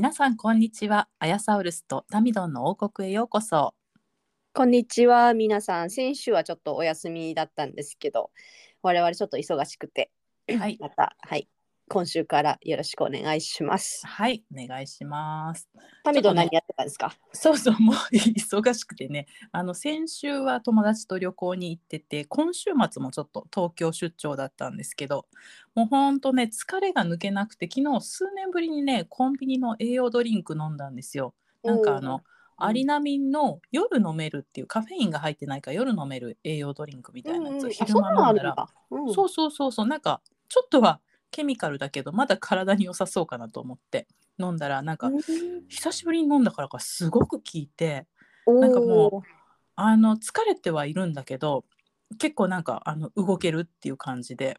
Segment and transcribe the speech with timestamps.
[0.00, 1.10] 皆さんこんにちは。
[1.18, 3.74] アヤサウルスとタミドンの王国へようこそ。
[4.54, 5.90] こんにちは、皆さん。
[5.90, 8.30] 先週はちょっとお休みだったんですけど、
[8.80, 10.10] 我々ちょっと忙しくて、
[10.58, 10.78] はい。
[10.80, 11.50] また、はい、
[11.92, 14.06] 今週からよろしくお願いします。
[14.06, 15.68] はいお願いします。
[16.04, 17.12] タミ何やってたんですか？
[17.32, 19.26] そうそうもう忙しくてね。
[19.50, 25.26] あの先週は友達と旅行に行ってて今週末もちょっと東京出張だったんですけど
[25.74, 31.34] もうほんとね疲れが抜けなくて昨日数年ぶりにねコンビニの栄養ドリンク飲んだんですよ。
[31.64, 32.20] なんかあのうん
[32.62, 38.42] アリナミンの夜飲めるっていうカフェインが入ってないから夜飲める栄養ドリンクみたいなやつうんうんあそんなのあ間飲んだ。
[38.54, 38.66] ら、
[39.14, 39.86] そうそうそうそう。
[39.86, 44.06] なんかちょっとはケミカルだけどまだ体に良さそうかなと思って
[44.38, 45.20] 飲んだらなんかうん。
[45.68, 48.06] 久しぶりに飲んだからかすごく効いて
[48.46, 49.22] なんかも
[49.76, 51.64] あの疲れてはいるんだけど
[52.18, 54.58] 結構なんかあの動けるっていう感じで。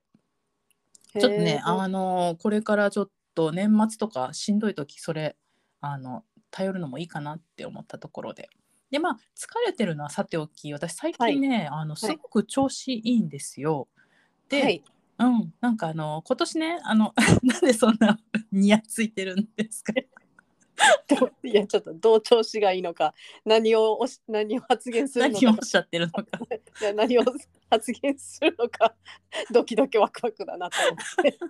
[1.20, 5.36] ちょっとねあのこれからちょっと年末とかしんどい時それ
[5.82, 8.50] あの頼るのもいいかなって思ったところで。
[8.92, 13.88] でまあ疲れてるのはさておき私最近ね、あのすごく調子いいんですよ。
[14.50, 14.84] で、はい、
[15.26, 15.54] うん。
[15.62, 18.20] なんかあの今年ねあの なんでそんな
[18.52, 19.94] にやついてるんですか？
[21.44, 23.14] いやちょっとどう調子がいいのか。
[23.46, 25.42] 何をおし何を発言するのか。
[25.42, 26.24] 何をおっしゃってるのか。
[26.82, 27.24] いや何を
[27.70, 28.96] 発言するのか。
[29.52, 31.38] ドキドキワクワクだなと思って。
[31.40, 31.48] ど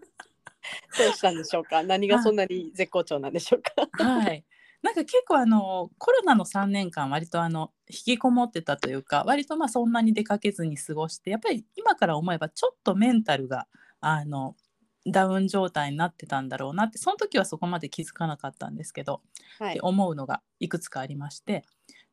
[1.09, 1.81] うしたんでしょうか？
[1.83, 3.88] 何がそんなに絶好調なんでしょうか？
[4.03, 4.44] はい。
[4.82, 13.67] なんか結構あのコロナの3年間割とあの引きこもってたというか割とまあそんなに出かけずに過ごしてやっぱり今から思えばちょっとメンタルが
[14.00, 14.55] あの
[15.05, 19.22] ダウン状態になってたんだろうなってその時はそこまで気づかなかったんですけど、
[19.60, 21.64] はいって思うのがいくつかありまして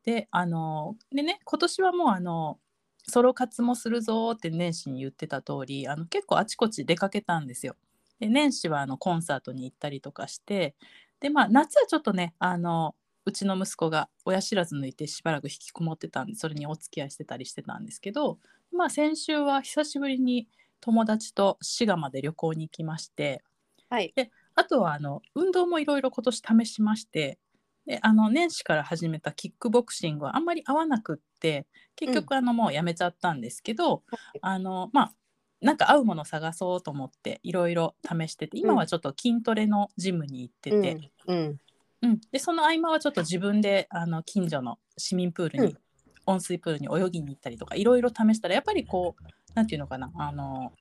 [0.03, 2.59] であのでね今年はもうあの
[3.07, 7.75] ソロ活もするぞーって年始に言ってた通りあの結構あちこち出かけたんですよ。
[8.19, 10.75] で年始はあのコンサートに行ったりとかして
[11.19, 18.39] でまあ夏はちょっとねあのうちの息子が親知らず抜いてしばらく引きこもってたんでそれにお付き合いしてたりしてたんですけど
[18.71, 20.47] まあ先週は久しぶりに
[20.81, 23.43] 友達と滋賀まで旅行に行きまして
[23.89, 24.13] はい。
[24.55, 27.39] あとはあの運動もいろいろ今年試しまして
[27.85, 31.65] であの年始から始めたキックボクシングはあんまり合わなくって
[31.95, 34.03] 結局あのもうやめちゃったんですけど、
[34.41, 35.13] あのまあ
[35.61, 41.59] なんか合うもの探そうと思っていろいろ試してて今はちょっと筋トレのジムに行ってて、うんうん。
[42.01, 42.21] うん。
[42.31, 45.77] でその合間はちょっと自分であの近所の市民プールに、うん。
[46.25, 49.23] 温水プールに泳ぎに行ったりとかいろいろ試したらやっぱりこう
[49.55, 50.71] なんていうのかなあの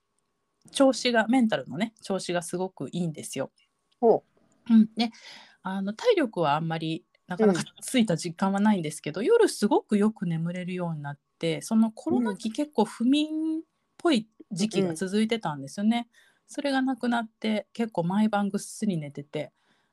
[0.73, 3.51] 調子がメンタルのね調子がすごくいいんですよ。
[4.01, 4.23] ほ
[4.69, 4.75] う。
[4.75, 5.11] ん、で
[5.63, 13.63] あの体力はあんまりなかなかついた実感はないんですけど、夜すごくよく眠れるようになってそのコロナ期結構不眠っ
[13.99, 16.09] ぽい時期が続いてたんですよね。
[16.47, 19.53] それがなくなって結構毎晩ぐっすり寝てて、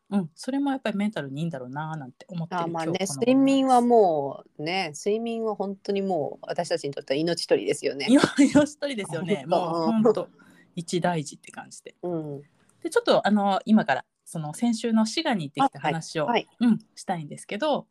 [0.09, 8.07] うん、それもやっぱりメンタルにいいんだろうなーなんて思ってるあまあね睡眠はもうね睡眠は本当にもう私たちにとっては命取りですよね。
[8.09, 9.43] 今よ一人ですよね。
[9.49, 10.29] もううん本当
[10.75, 11.95] 一大事って感じで。
[12.01, 12.41] うん。
[12.81, 16.47] でちょっとあの今からその先週の滋賀に行ってきた話を、はい。
[16.59, 17.87] うん、したいんですけど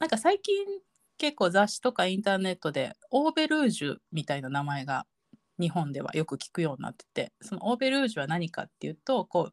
[0.00, 0.64] なんか最近
[1.18, 5.06] 結構雑誌とかインターネットでオーベルージュみたいな名前が
[5.58, 9.50] 日本ではよく聞くようになっててそのオーベルージュは何かっていうとこ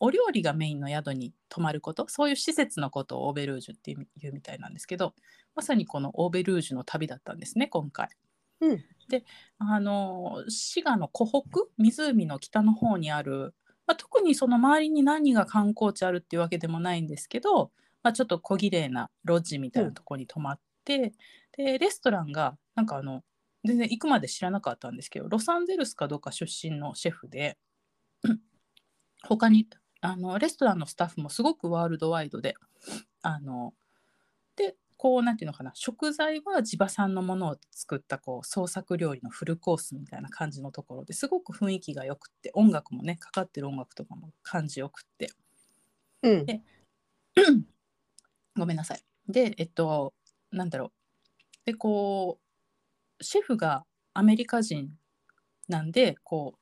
[0.00, 5.14] お料理がメインの宿に泊まることそういう施設のことをオーベルージュっていうみたいなんですけど
[5.54, 8.08] まさにこのオーベルージュの旅だったんですね今回。
[8.60, 8.84] うん
[9.58, 13.54] あの滋賀の湖北湖の北の方にある、
[13.86, 17.70] まあ、特にその周りに何が観光地あるっていうわけでもないんですけど、
[18.02, 21.12] まあ、ちょっと小綺麗なロッジみたいなところに泊まって、
[21.56, 23.22] でレストランがなんかあの
[23.64, 27.56] 全然行くまで知らなかったんですけどロサンゼルスかどうか出身のシェフで
[29.26, 29.68] 他に
[30.00, 32.54] あのレストランのスタッフもすごくワールドワイドで
[33.22, 33.72] あの
[34.56, 45.30] でこうなんていうのかな食材は地場産のものを作ったこう創作料理のフルコースみたいな感じのところですごく雰囲気がよくって音楽もねかかってる音楽とかも感じよくって。
[46.22, 46.46] うん。
[46.46, 46.60] で
[48.56, 49.02] ごめんなさい。
[49.26, 50.12] でえっと
[50.52, 50.90] なんだろう。
[51.64, 52.43] でこう
[53.20, 54.90] シェフがアメリカ人
[55.68, 56.54] なんでこ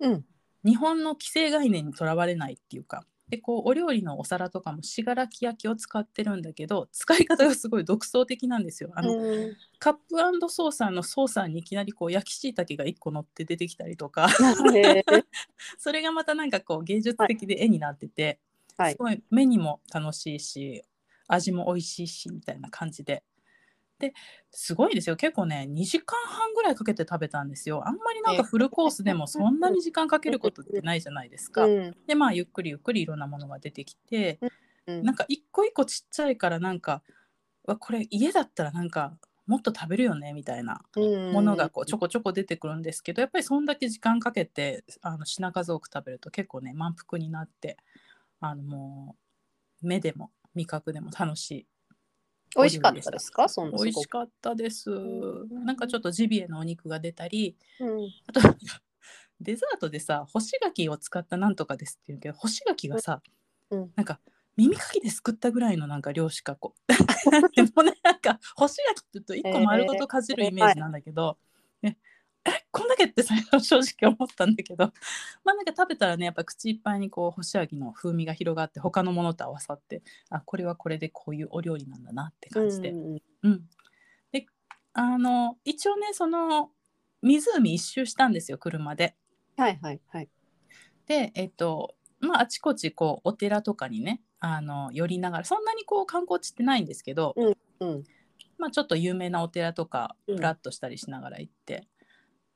[0.00, 0.24] ううん。
[0.64, 8.90] 日本の既成概念にとらわれないっていうかでこうお料理のお皿とかも信楽焼きを使ってるんだけど使い方がすごい独創的なんですよ。
[8.94, 9.56] あの、うん。
[9.80, 14.28] カップソーサーのソーサーにいきなりこう焼きしいたけが1個乗って出てきたりとか。
[15.78, 18.38] それがまたなんかこう芸術的で絵になってて、
[18.76, 18.92] はい。
[18.92, 20.84] すごい目にも楽しいし
[21.26, 23.24] 味も美味しいしみたいな感じで。
[23.98, 24.12] で
[24.50, 25.16] すごいですよ。
[25.16, 27.86] 結構ね2時間半ぐらいかけて食べたんですよ。
[27.86, 31.64] あんまりなんかフルコースでも そんなに時間かけることってないじゃないですか。
[31.64, 31.96] うん。
[32.06, 34.38] でまあゆっくりゆっくりいろんなものが出てきて
[34.86, 37.02] うんなんか一個一個ちっちゃいからなんか
[37.64, 47.76] わこれ家だったらなんかもっと食べるよねみたいなものがこうちょこちょこ出てくるんですけどやっぱりそんだけ時間かけてあの品数多く食べると結構ね満腹になって
[48.40, 49.16] あのも
[49.82, 51.66] う目でも味覚でも楽しい
[52.54, 53.48] 美味しかったですか？
[53.48, 54.90] そんな美味しかったです。
[54.90, 55.64] ん。
[55.64, 57.56] なんかちょっとジビエのお肉が出たり。
[57.80, 58.10] うん。
[58.26, 58.40] あと
[59.40, 63.20] デザートでさ干し柿を使ったなんとかですっていうけど干し柿がさ、
[63.70, 63.92] うん。
[63.96, 64.20] なんか
[64.56, 66.92] 耳かきですくったぐらいのなんか量しかこう
[67.54, 71.36] でもねなんか干し柿って言うと1個丸ごとかじるイメージなんだけど、
[71.82, 71.98] ね
[72.46, 74.92] え こんだけって最初正直思ったんだけど。
[75.44, 83.68] まあなんか食べたらねやっぱ口いっぱいにこう干し柿の風味が広がって他のものと合わさってあこれはこれでこういうお料理なんだなって感じで、うんうん、
[84.32, 84.46] で
[84.92, 86.72] あの一応ねその
[87.22, 89.16] 湖一周したんですよ車で。
[89.56, 90.28] はいはいはい。
[91.06, 97.34] でえっとまああちこちこうお寺とかにねあの寄りながらそんなにこう観光地ってないんですけど、
[97.80, 98.04] うん。
[98.58, 100.36] まあ、ちょっと有名なお寺とかうん。
[100.36, 101.86] ふらっとしたりしながら行って、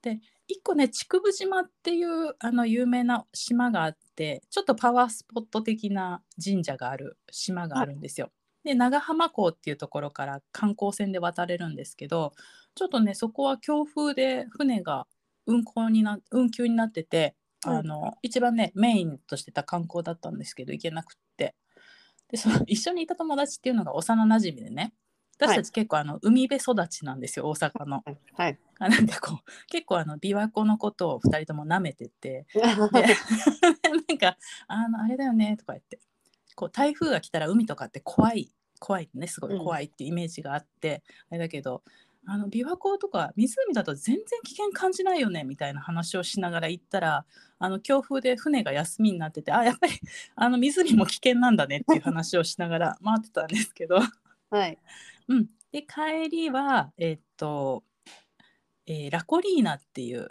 [0.02, 8.30] で一個ね竹生島っていうあの有名な島があってちょっとパワースポット的な神社がある島があるんですよ。
[8.64, 12.32] で長浜港っていうところから観光船で渡れるんですけど
[12.74, 15.06] ちょっとねそこは強風で船が
[15.46, 17.34] 運航にな運休になってて
[17.66, 21.54] うんあの、一番ねメインとしてた観光だったんですけど行けなくって
[22.28, 24.94] でその一緒にいた友達っていうのが幼なじみでね
[25.40, 28.02] 私たち結構あの海辺育ちなんですよ大阪の。
[28.34, 28.58] はい。
[28.78, 32.90] なんかこう結構あの琵琶湖のことを2人とも舐めてて で なん
[34.18, 34.38] か
[34.68, 35.98] あのあれだよねとか言って。
[36.56, 41.82] こう台風が来たら海とかって怖い怖いねすごい怖いっていうイメージがあって、あれだけど
[42.26, 47.24] あの琵琶湖とか湖だと全然危険感じないよねみたいな話をしながら行ったら
[47.58, 49.92] あの強風で船が休みになっててあやっぱり
[50.36, 54.00] あの湖も危険なんだねっていう話をしながら回ってたんですけど。
[54.50, 54.78] はい
[55.30, 57.84] うん、で帰りはえっと、
[58.86, 60.28] えーラコリーナっていう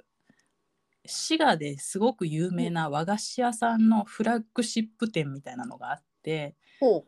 [1.05, 7.05] 滋賀ですごく有名な和菓子屋さんのフラッグシップ店みたいなのがあってほ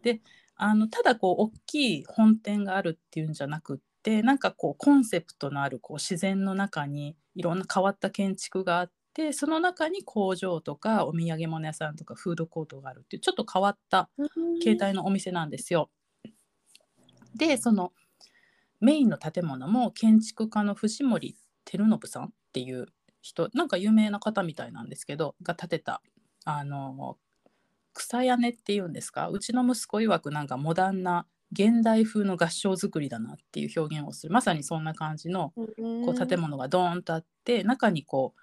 [0.56, 14.28] あのただこう大きい本店があるっていうんじゃなくってなんかこうコンセプトのあるこう自然の中にいろんな変わった建築があってその中に工場とかお土産物屋さんとかフードコートがあるっていうちょっと変わったう
[14.62, 15.90] 携帯のお店なんですよ。
[17.36, 17.94] でその
[18.80, 21.36] メインの建物も建築家の藤森
[21.66, 22.88] 照信さんっていう
[23.22, 26.02] 人なんか有名な方みたいなんですけどが建てた
[26.46, 27.18] あの
[27.94, 29.30] 草屋根っていうんですか？
[29.30, 34.34] うちの息子曰くなんかモダンな現代風の合掌造りだなっていう表現をする。
[34.34, 38.42] まさにそんな感じのこう建物がドーンとあって中にこう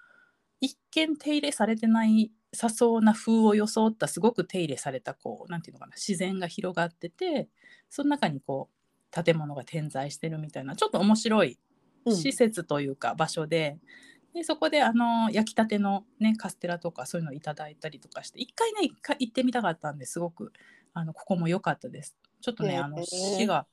[0.61, 7.49] 一見手入れされてないさそうな風を装ったすごく手入れされたこうなんていうのかな自然が広がってて
[7.89, 8.75] その中にこう
[9.11, 11.57] 建物が点在してるみたいなちょっと面白い
[12.05, 13.77] うん施設というか場所で,、
[14.33, 20.53] でそこであの焼きたての、ね、カステラとかそういうのをいただいたりとかして一回ね一回行ってみたかったんですごく
[20.93, 22.15] あのここも良かったです。
[22.41, 23.67] ちょっとね、へーあの市が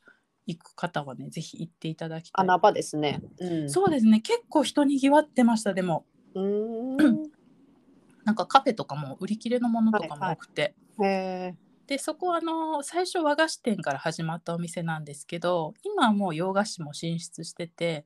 [0.47, 2.45] 行く方はねぜひ行っていただきたい。
[2.45, 3.23] 穴場ですね。
[3.39, 7.23] うん、そうですね結構人にぎわってましたでもうーん。
[8.25, 11.55] なんかカフェとかも売り切れのものとかも多くて、へえ。
[11.87, 18.05] でそこはあの最初和菓子店から始まったお店なんですけど今はもう洋菓子も進出してて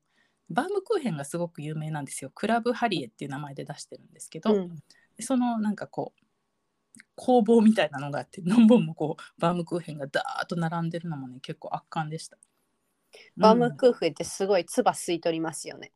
[0.50, 4.76] バームクーヘンがすごく有名なんですよクラブハリエっていう名前で出してるんですけど、うん
[5.16, 6.24] でそのなんかこう
[7.14, 12.38] 工房みたいなのがあって 何本もこうバームクーヘンがダーッと並んでるのもね結構圧巻でした。
[13.36, 15.92] バームうんクーヘンってすごい唾吸い取りますよね。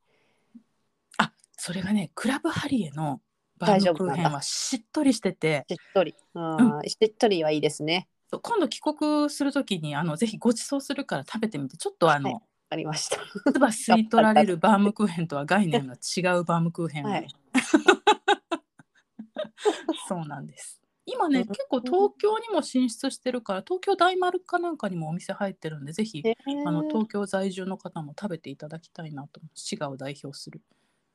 [1.16, 3.22] あそれがねクラブハリエの
[3.66, 5.64] バームクーヘンはしっとりしてて。
[5.68, 6.14] しっとり。
[6.34, 8.08] あーしっとりはいいですね。
[8.30, 11.76] 今度帰国するときにあのぜひご馳走するから食べてみて。
[11.76, 13.18] ちょっとあの、はいありました。
[13.52, 17.28] 唾吸い取られるバームクーヘンとは概念が違うバームクーヘンはい。
[20.08, 20.80] そうなんです。
[21.06, 21.46] 今ねうん。
[21.46, 26.88] 結構東京にも進出してるから東京大丸かなんかにもお店入ってるんでぜひへあのー。
[26.88, 30.60] 東京在住の方も食べていただきたいなと滋賀を代表する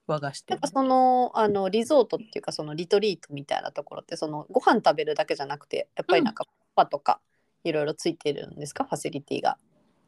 [0.10, 0.58] 和菓子店。
[0.58, 7.22] かそのあのリゾートっていうかそのリトリートみたいなところってそのご飯食べるだけじゃなくてやっぱりなんかパとか
[7.64, 8.84] いろいろついてるんですか？
[8.86, 9.58] ファシリティが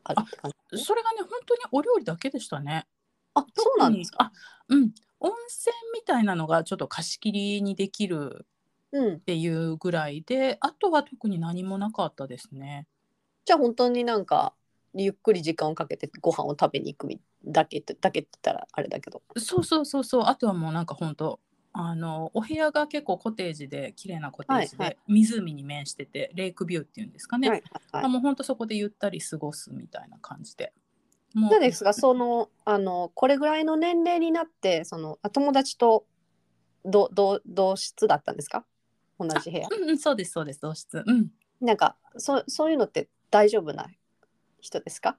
[0.04, 2.88] あるって感じそれがね本当にお料理だけでしたね。
[3.34, 4.18] あそうなんですか？
[4.26, 4.32] あ
[4.70, 4.92] うん。
[5.20, 8.46] 温泉みたいなのがちょっと貸し切りにできる
[8.92, 9.14] うん。
[9.16, 12.88] っていうぐらいであとは特に何もなかったですね。
[13.46, 14.54] じゃあ本当になんか
[14.94, 19.22] ゆっくり時間をかけてご飯を食べに行くみだけってだけって言ったらあれだけど。
[19.38, 20.24] そうそうそうそう。
[20.26, 21.40] あとはもうなんか本当
[21.74, 24.98] あのお部屋が結構コテージで綺麗なコテージで、はいはい。
[25.08, 30.74] 湖に面しててレイクビューっていうんですかね、はいはいあもう本当そこでゆったり過ごすみたいな感じで。
[31.34, 36.06] もどうですかそのあのこれぐらいの年齢になってそのあ友達と
[36.84, 38.66] どど同室だったんですか？
[39.18, 39.68] 同じ部屋。
[39.72, 41.04] うんうんそうですそうです同室。
[41.06, 41.32] うん。
[41.62, 43.88] なんかそそういうのって大丈夫な
[44.60, 45.18] 人ですか、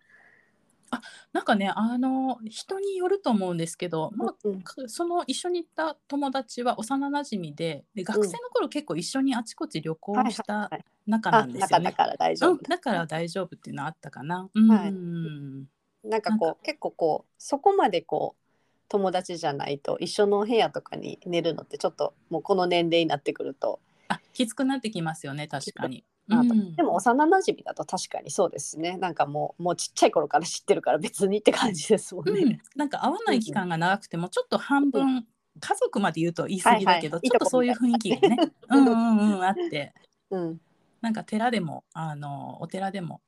[1.33, 10.71] なんかねあの人によると思うんですけど、まあうんかその一緒に行った友達は幼なじみでで学生の頃結構一緒にあちこち旅行した
[11.07, 11.85] 仲なあんですよね。
[11.85, 14.49] 中だから大丈夫うん、だから大丈夫っていうのはあったかな。
[14.53, 18.43] うん、はいなんかこう結構こうそこまでこう
[18.89, 26.05] 友達じゃないと一緒の部屋とかに寝るのってちょっともうこの年齢になってくると、あきつくなってきますよね確かに。
[26.29, 26.77] なとうん。
[26.77, 28.97] でも幼なじみだと確かにそうですね。
[28.97, 32.41] なんかもうもうちっちゃい頃から知ってるから別にって感じですもんね。
[32.43, 35.27] うん、なんか会わない期間が長くてもちょっと半分、
[35.61, 37.31] 家族まで言うと言い過ぎだけど、はいはい。
[37.31, 38.37] ちょっとそういう雰囲気がね。
[38.71, 39.95] うんうんうんあって。
[40.31, 40.61] うん。
[41.01, 43.21] なんか寺でもあのお寺でも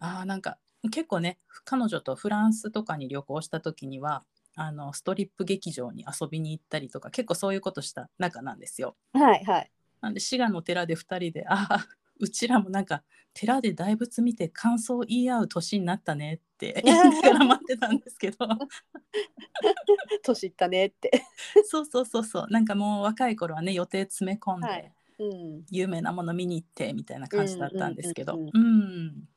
[0.00, 0.58] あーなんか
[0.90, 4.24] 結構ね彼女とフランスとかに旅行した時には
[4.54, 8.96] あのストリップ劇場に遊びに行ったりとか結構そういうことした仲なんですよ。
[9.12, 9.70] はいはい。
[10.00, 11.86] なんで滋賀の寺で2人でああ
[12.20, 18.36] うちらもなんか寺で大仏見て感想を言い合う年になったねって言いながら待ってたんですけど。
[20.22, 21.24] 年いったねって。
[21.64, 22.46] そうそうそうそう。
[22.50, 24.92] なんかもう若い頃はね予定詰め込んで、はい。
[25.20, 28.36] うん、有名なもの見に行ってみたいな感じだったんですけど。
[28.36, 29.28] うん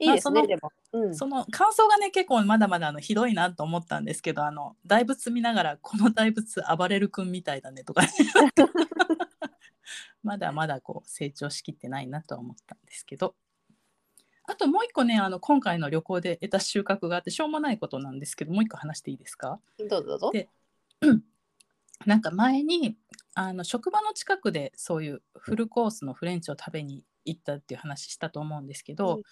[0.00, 0.72] いいですね、まあそのでも。
[0.92, 8.02] うん、その感想がね結構まだまだあのひどいなと思ったんですけどあの大仏見ながらこの大仏暴れる君みたいだねとか
[10.22, 13.34] まだまだこう成長しきってないなとは思ったんですけど。
[14.50, 19.60] あともう一個ねあの今回の旅行で得た収穫があってしょうもないことなんですけどもう一個話していいですか？
[19.78, 20.30] どうぞどうぞ。
[20.32, 20.48] で
[22.06, 22.96] なんか前に
[23.34, 29.22] あの職場の近くでそういうフルコースのフレンチを食べに行ったっていう話したと思うんですけど、うん。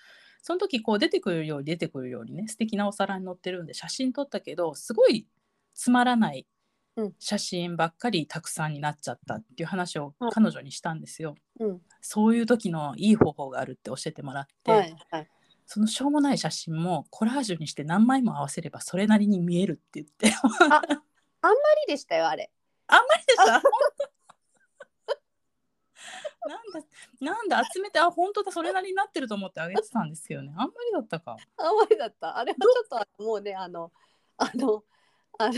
[0.43, 5.27] その時こう出てくるように出てくるようにね素敵なお皿に載ってるんで写真撮ったけどすごい
[5.75, 6.56] つまらないうん
[7.19, 11.35] 写真ばっかりたくさんになっちゃったっていう話をはい彼女にしたんですよ。
[11.61, 15.29] うん、そういう時のいい方法があるって教えてもらって、はいはい。
[15.67, 20.87] そのしょうもない写真もコラージュにして何枚も合わせればそれなりに見えるって言ってあんまり
[21.89, 22.51] でしたよあれ。
[22.87, 23.63] あんまりでした。
[26.47, 26.81] なんだ、
[27.21, 30.53] なんだ、集めて、あ、本当だ、それなりになってると思ってあげてたんですよね。
[30.57, 31.37] あんまりだったか。
[31.57, 32.39] あんまりだった。
[32.39, 33.91] あれはちょっともうねあの
[34.37, 34.85] あの
[35.39, 35.55] あの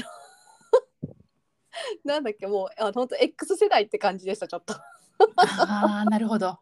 [2.04, 4.74] なんだっけもうあの本当 X 世代って感じでしたちょっと。
[4.74, 6.58] ああ、なるほど。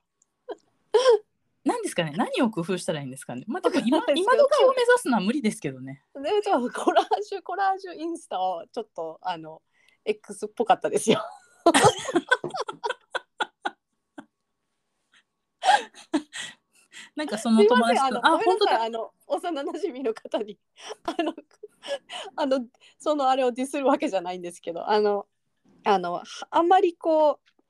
[1.64, 3.42] なんですかね、何を工夫したらいいんですかね。
[3.48, 6.04] まあ、でも今、 今時を目指すのは無理ですけどね。
[6.14, 9.62] でちょっとコラージュコラージュインスタをちょっとあの
[10.04, 11.24] X っぽかったですよ。
[17.16, 18.82] なんかその友達と、あ、本当だ。
[18.82, 20.58] あの幼馴染の方に
[21.04, 21.34] あの
[22.36, 22.66] あの
[22.98, 25.26] そのあれをディスるわけじゃないんですけどあの
[25.84, 27.64] あのはあんまりこう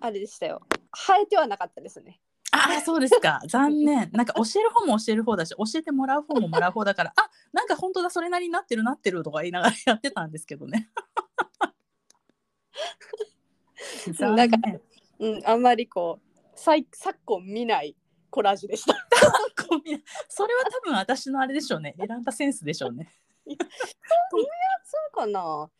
[0.00, 0.62] あれでしたよ
[0.94, 2.20] 生えてはなかったですね。
[2.50, 3.40] ああ、そうですか。
[3.48, 4.10] 残念。
[4.12, 10.90] なんか教える方も教える方だし、教えてもらう方ももらう方だから、あ、なんか本当だ、それなりになってるなってるとか言いながらやってたんですけどね。
[14.12, 14.82] 残 なんか念。
[15.18, 17.96] うん、あんまりこう最昨今見ない
[18.32, 18.94] コラージュでした。
[20.28, 21.94] それは多分私のあれでしょうね。
[21.98, 23.14] 選んだセンスでしょうね。
[23.46, 23.54] そ
[25.12, 25.70] うかな。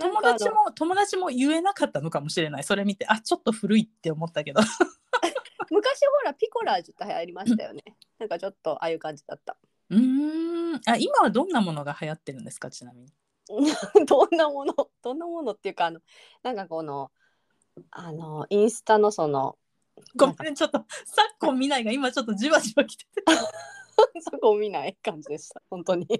[0.00, 2.64] 友達も友達も言えなかったのかもしれない。
[2.64, 4.60] それ見て、あ、ちょっと古いって思ったけど。
[5.70, 7.82] 昔ほらピコラージュって流行りましたよね。
[8.18, 9.56] なんかちょっとああいう感じだった。
[9.90, 10.80] うーん。
[10.86, 13.12] あ、今はどんなものが流行ってるんですか、ちなみに？
[14.06, 16.00] どんなものどんなものっていうかあの
[16.42, 17.10] なんかこの
[17.90, 19.58] あのインスタのその
[20.16, 23.10] ごめんね、ちょっと昨今見ないが今ちょっとじわじわきてて。
[24.20, 26.06] そこを見ない感じでした本当に。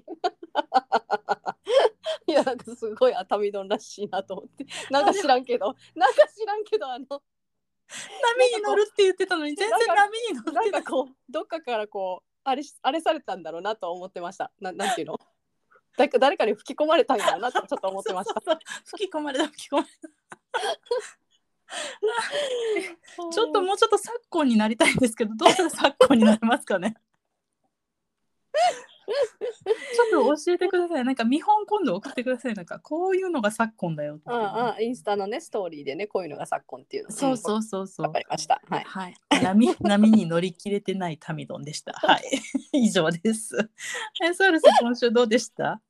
[2.26, 7.20] いやなんかすごい熱海丼らしいなと思ってなんか知らんけどなんか知らんけどあの波
[8.56, 10.70] に乗るって言ってたのに全然波に乗ってない。
[10.70, 15.18] なんかこうどっかからこうあれしあれされたんだろうなと思ってましたななんていうの？
[15.96, 18.40] 誰か誰かに吹き込まれたんやろなってちょっと思ってました。
[18.40, 20.08] そうそうそう吹き込まれた吹き込まれた
[23.32, 26.94] ちょっともうちょっと昨今になりたいんですけど どうしたら昨今になりますかね？
[29.04, 38.62] ちょっと教えてくださいなんか見本今度送ってくださいなんかこういうのが昨今だよああインスタのねストーリーでねこういうのが昨今っていうのそうそうそうそうわかりました。
[38.68, 38.84] はい。
[38.84, 41.92] はい、波 波に乗り切れてないタミドンでした。
[41.94, 42.22] はい、
[42.72, 43.56] 以上です。
[44.22, 45.80] え、ソウルさん、今週どうでした？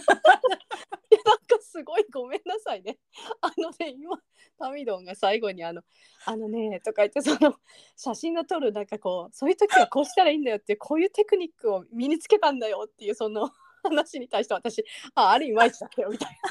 [1.10, 2.98] いやなんかすごいごめんなさいね。
[3.40, 4.18] あのね今
[4.58, 5.82] タミドンが最後にあの
[6.26, 7.56] 「あのね」とか言ってその
[7.96, 13.50] 写真を撮るなんかこうそういう時はこうしたらいいんだよってこういうテクニックを身につけたんだよっていうその
[13.82, 16.50] 話に対して私「ああれいまいちだったよ」みたいな。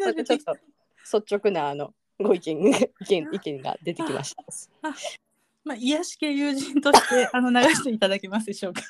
[0.00, 0.54] 涙出てきた。
[0.54, 0.58] ちょっ
[1.10, 4.44] と率直なあのご意見意見意見が出てきました。
[5.64, 8.82] まあ、癒し系友人として、あの流していただけますでしょうか。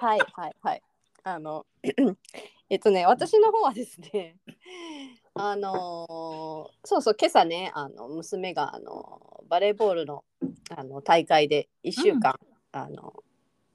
[0.00, 0.82] はいはいはい。
[1.26, 1.66] あの
[2.70, 4.36] えっとね私の方はですね
[5.34, 10.24] あのーそうそう今朝ねあの娘があのバレーボールの
[10.70, 12.38] あの大会で1週間、
[12.70, 13.24] あの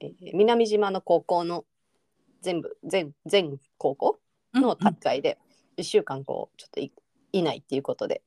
[0.00, 1.66] えー南島の高校の
[2.40, 4.18] 全部全全高校
[4.54, 5.38] の大会で
[5.76, 6.90] 1週間こうちょっとい
[7.32, 8.22] いないっていうことで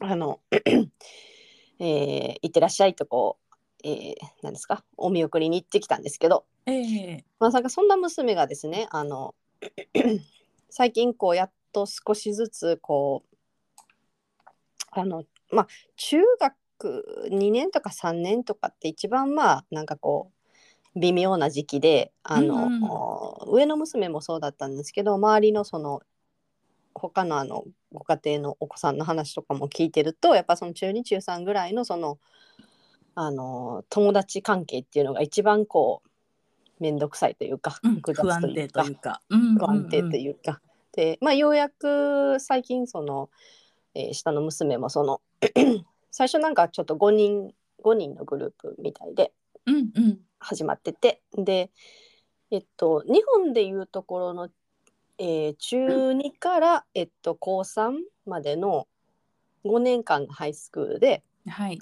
[0.00, 0.40] あの、
[1.78, 7.24] えー行ってらっしゃいとこう、えー、なんですかお見送りに行ってきたんですけどええ。
[7.38, 9.34] まあ、なんかそんな娘がですねあの
[10.70, 13.36] 最近こうやっと少しずつこう
[14.92, 20.30] あのまあ中学2年とか3年とかって一番まあなんかこ
[20.94, 22.82] う微妙な時期であの、うん
[23.46, 23.54] うん。
[23.54, 26.02] 上の娘もそうだったんですけど周りのその
[26.94, 32.18] 他のあのご家庭のお子さんの話とかも聞いてるとやっぱその中2中3ぐらいのその
[33.14, 36.09] あの友達関係っていうのが一番こう
[36.80, 39.20] 面倒くさいというか、うん、不安定というかというか。
[39.28, 40.60] うん不安定というか、
[40.92, 43.30] で、まあ、ようやく最近その、
[43.94, 45.20] えー下の娘もその
[46.10, 49.32] 最初なんかちょっと5人5人のグループみたいで
[49.66, 51.70] うんうん始まっててで
[52.50, 54.48] えっと日本でいうところの、
[55.18, 57.92] えー中2から、えっと、高3
[58.26, 58.86] までの
[59.64, 61.78] 5年間のハイスクールではい。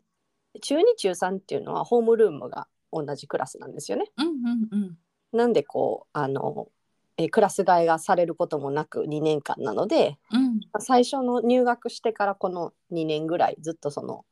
[0.61, 4.07] 中2中3っていうのはホームルームが同じクラスなんですよね。
[4.17, 4.99] うんうんうん。
[5.33, 6.69] なんでこうあの、
[7.17, 10.61] えークラス替えがされることもなく2年間なのでうん。
[10.81, 14.25] 最初の入学してからこの2年ぐらいずっとその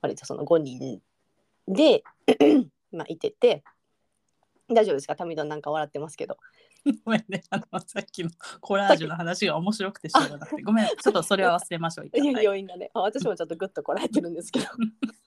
[0.00, 1.00] 割とその5人
[1.68, 2.02] で
[2.92, 3.62] まあいてて
[4.68, 5.16] 大丈夫ですか？
[5.16, 6.36] タミドンなんか笑ってますけど。
[7.04, 12.06] ごめんね、あのさっきのコラージュの話が面白くてしょうがなくて、ごめん、ちょっとそれは忘れましょう。
[12.08, 12.34] 一 いや旦。
[12.34, 12.44] はい。
[12.44, 12.90] 要因がね。
[12.92, 14.66] あ私もちょっとグッとこらえてるんですけど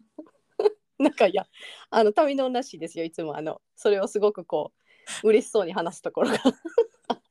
[1.00, 1.46] なんかいや
[1.90, 3.36] あのタミドンらしいですよいつも。
[3.38, 4.72] あのそれをすごくこ
[5.24, 6.38] う嬉しそうに話すところが。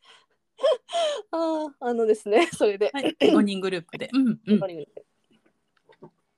[1.31, 4.11] あーあのですね それで、はい、5人グループで。
[4.13, 4.61] うんうん。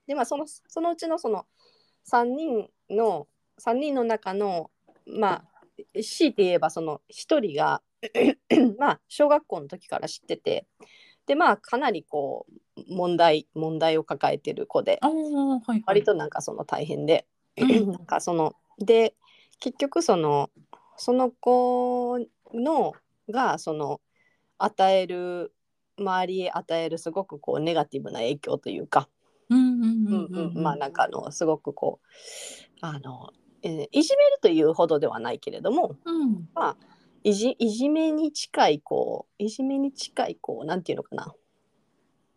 [0.06, 1.46] でまあそのそのうちのその
[2.08, 4.70] 3人の3人の中の
[5.06, 5.66] まあ
[6.02, 7.82] 強いて言えばその1人が
[8.78, 10.66] まあ小学校の時から知ってて
[11.26, 15.12] でまあかなりこう問題問題を抱えてる子ではい、
[15.66, 15.82] はい。
[15.86, 17.92] 割となんかその大変で、うん。
[17.92, 19.14] なんかそので
[19.60, 20.50] 結局その
[20.96, 22.18] その子
[22.54, 22.94] の
[23.30, 24.00] がその
[24.58, 25.52] 与える
[25.98, 29.08] 周りへ与えるすごくこうネガティブな影響というか、
[29.48, 30.26] うんうんうんうん。
[30.26, 32.06] うんうんまあなんかあのすごくこう
[32.80, 33.30] あの、
[33.62, 36.48] えーいじめるというほどではないけれどもうん。
[36.54, 36.76] まあ
[37.26, 41.34] いじいじめに近いこういじめに近いこうなんていうのかな。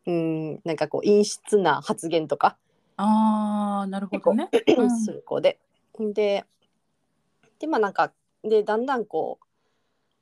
[0.08, 2.58] うんなんかこう陰湿な発言とか。
[2.97, 4.49] ああ、なるほどね。
[4.78, 5.06] うん。
[5.06, 5.60] する子で、
[5.99, 6.43] で
[7.60, 8.12] でまあなんか
[8.43, 9.38] でだんだんこ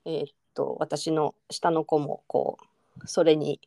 [0.03, 2.57] うえーっと私の下の子もこ
[3.01, 3.61] うそれに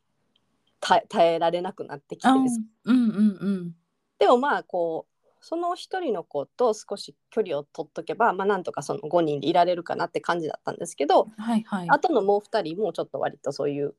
[0.80, 2.60] 耐耐えられなくなってきてです。
[2.84, 3.74] うんうんうん。
[4.18, 5.09] でもまあこう
[5.40, 11.88] その一人の子と少し距離を取っとけばまあなんとかその5人でいられるかなって感じだったんですけど、はいはい。
[11.90, 13.94] あとのもう2人もちょっと割とそういう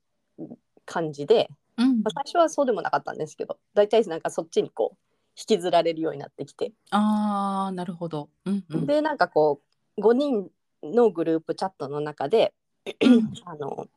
[0.85, 4.97] 感じで、うんまあ、最初はそうでもなかったんですけど大体なんかそっちにこう
[5.37, 8.29] 引きずられるようになってきて、ああ、なるほど。
[8.45, 8.85] うんうん。
[8.85, 9.61] でなんかこ
[9.97, 10.49] う5人
[10.83, 12.53] のグループチャットの中で
[13.45, 13.87] あの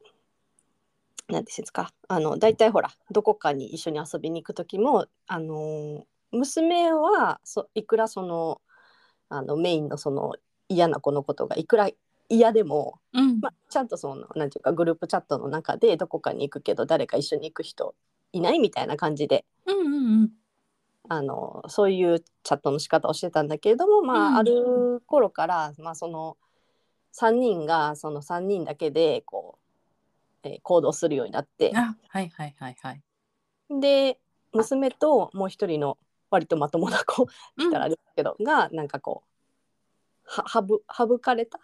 [1.29, 8.61] 何ですかあの大体ほらどこかに一緒に遊びに行く時もあの娘はそいくらその
[9.29, 10.35] あのメインのその
[10.69, 11.89] 嫌な子のことがいくら
[12.29, 17.95] 嫌でも、うんまあ、ちゃんとそのなんていうかグループチャットの中でどこかに行くけど誰か一緒に行く人
[18.33, 20.31] いないみたいな感じでうんうんうん。
[21.07, 26.39] あのそういうチャットの仕方をしてたんだけれども、まあうんある頃から、まあ、その
[27.13, 29.59] 3人がその3人だけでこ
[30.45, 33.01] う、えー行動するようになってあはいはいはいはい。
[33.81, 34.19] で
[34.53, 35.99] 娘ともう一人の
[36.35, 39.35] 割とまともな子うんたらあれだけど、がなんかこう
[40.25, 41.61] ははぶ省かれた、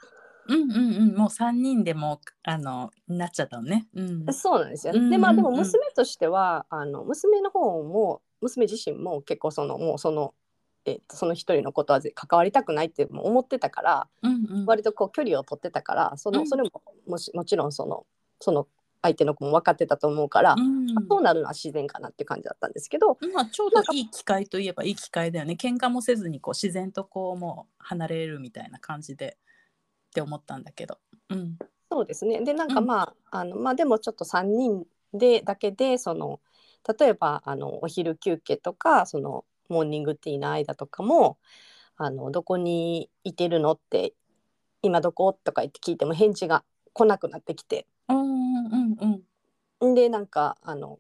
[0.49, 3.89] うんうんうんもう三人でもうあのなっちゃったのね。
[3.95, 4.33] うん。
[4.33, 10.35] そうなんですよ、うんうんうんでまあでも娘としてはあの娘の方も娘自身も結構そのもうその、
[10.85, 14.67] えっとその一人のことはぜ関わりたくないって思ってたからうんうん。
[14.67, 16.71] 割とこう距離を取ってたからその、うんそれも
[17.07, 18.07] もしもちろんその
[18.41, 18.67] その
[19.03, 25.57] 相手の子も分かってたと思うから、うんそうなるのは自然かなっていう感じだったんですけど、まあちょうどいい機会といえばいい機会だよね。
[25.59, 29.37] 喧嘩もせずにこう自然とこうもう離れるみたいな感じで
[30.09, 30.99] って思ったんだけど。
[31.31, 31.59] うん。
[31.91, 36.41] そうですねでなんかうんまあ,、あのまあでもちょっと3人でだけでその
[36.99, 41.39] 例えばあのお昼休憩とかそのモーニングティーの間とかも
[41.97, 44.15] あのどこにいてるのって
[44.83, 48.40] 今どことか言って聞いても返事が来なくなってきてうんうん
[49.91, 50.99] うんんでなんかあの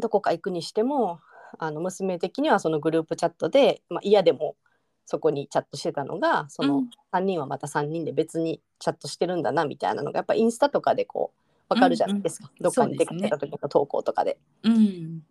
[0.00, 1.20] どこか行くにしても
[1.58, 4.56] あの娘的にはそのグループチャットで、まあ、嫌でも
[5.04, 11.32] そこにチャットしてたのがそのうん3人はまた3人で別にチャットしてるんだなみたいなのがやっぱインスタとかでこ
[11.68, 14.38] う分かるじゃないですか、どっかに出かけた時の投稿とかで。
[14.62, 15.22] うん。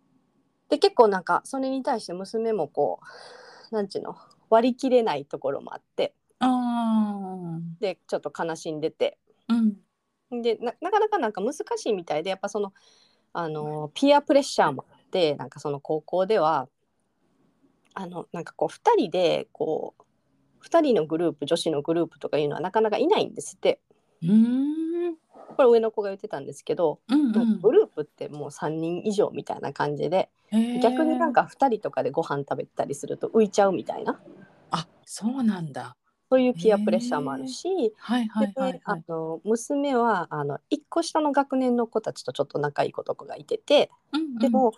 [0.68, 3.00] で結構なんかそれに対して娘もこ
[3.72, 4.16] うなんちゅうの
[4.50, 6.14] 割り切れないところもあって。
[7.80, 9.76] でちょっと悲しんでてうん。
[10.30, 12.72] でななかなかなんか難しいみたいでやっぱその
[13.32, 16.68] あのピアプレッシャーもあってなんかその高校では
[17.94, 23.80] あのなんかこう2人でこう2人のグループ女子のグループとかいうのはなかなかいないんですって
[24.22, 25.16] うん。
[25.56, 30.80] これ上の子が言ってたんですけど、うんなんかグループってもう3人以上みたいな感じでうん。
[30.80, 31.44] 逆になんか。
[31.44, 34.20] か2人とかでご飯食べたりすると浮いちゃうみたいな
[34.70, 35.96] あそうなんだ。
[36.30, 38.80] そういうピアプレッシャーもあるし、はいはいはいではい。
[38.84, 44.72] あの娘はあの1個下の学年の子たちとちょっと仲いい子とかがいててうんうんでも、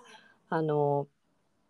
[0.48, 1.06] あの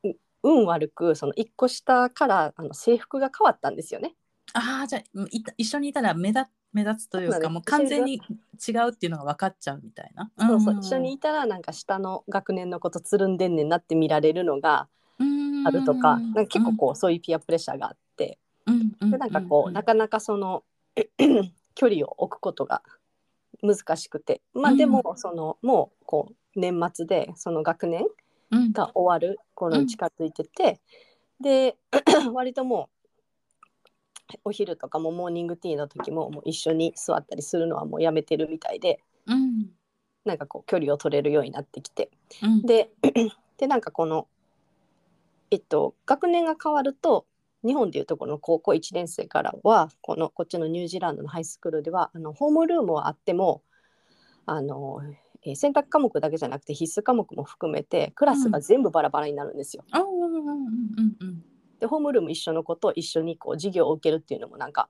[0.05, 0.09] う
[0.45, 4.15] 運悪くその1個下からあの制服が変わったんですよね。
[4.55, 10.31] ああじゃあいた一緒にいたら目立目立つというかもう完全に違うっていうのが分かっちゃうみたいな。
[10.39, 14.87] そうそううん一緒にいたらなんか下の学年の子とつるんでんねんなって見られるのが
[15.65, 18.37] あるとか,、なんか結構こう、そういうピアプレッシャーがあってうんうん
[19.01, 20.65] でなんかこう、なかなかその
[21.75, 22.83] 距離を置くことが
[23.63, 24.43] 難しくて。
[24.53, 28.05] まあでもその、もうこう年末でその学年
[28.51, 28.73] うん。
[28.73, 30.81] が終わる頃に近づいてて、
[31.41, 31.77] で
[32.33, 32.89] 割とも
[34.35, 39.71] うお昼とかもモーニングティーの時ももう一緒に座ったりするのはもうやめてるみたいでうん。
[40.25, 42.11] なんかこう距離を取れるようになってきて。
[42.43, 42.63] うん。
[42.63, 42.91] で
[43.59, 44.29] でなんかこの
[45.51, 47.27] えっと学年が変わると
[47.65, 53.63] 日本でいうところの高校1年生からはこのこっちのニュージーランドのハイスクールではあのホームルームはあっても
[54.47, 59.83] あの、えー選択科目だけじゃなくて必須科目も含めてクラスが全部バラバラになるんですよ。
[59.91, 61.45] あうんうんうんうんうん
[61.81, 64.89] でホームルーム一緒の子と一緒にこう授業を受けるっていうのもなんか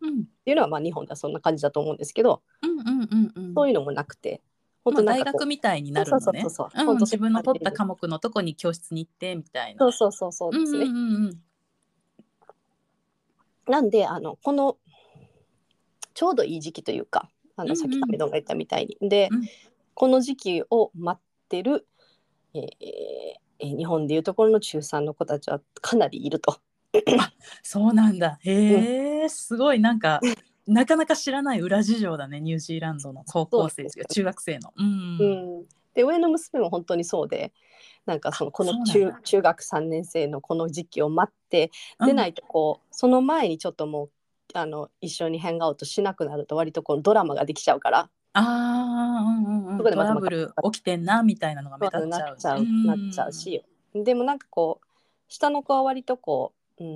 [0.00, 4.42] うんっていうのはまあ日本ではそんな感じだと思うんですけど、うんうんうんうんそういうのもなくて
[4.84, 6.24] 本当なんかこう学みたいになるのね。
[6.24, 9.78] そうそうそうそううんほんと自分の取った科目のとこに教室に行ってみたいな。
[9.78, 10.86] そうそうそうそうですね。
[10.86, 11.42] うんうんうん
[13.68, 14.76] なんであのこの
[16.14, 17.74] ちょうどいい時期というかあうんうん。
[17.74, 19.44] のさっき亀戸が言ったみたいに、で、うん。
[19.94, 21.86] この時期を待ってる、
[22.54, 26.58] えーえー日本でいうところの中3の子たちはかなりいると。
[27.62, 28.40] そうなんだ。
[28.42, 30.20] へえ、すごいなんか
[30.66, 34.72] なかなか知らない裏事情だねニュージーランドの高校生ですよ中学生の。
[34.76, 34.86] うん。
[34.86, 35.24] う
[35.60, 37.52] んで上の娘も本当にそうで
[38.06, 41.70] なんかそのこの中中学3年生のこの時期を待って
[42.04, 44.10] でないとこう、その前にちょっともう
[44.54, 52.08] あの一緒にハンガウトしなくなると割とこのドラマができちゃうからああ、うんうんうん、トそこでまたラブル起きてんなみたいなのが目立っちゃう。
[52.08, 54.86] なっちゃうなっちゃうし、でもなんかこう
[55.28, 56.86] 下の子は割とこうう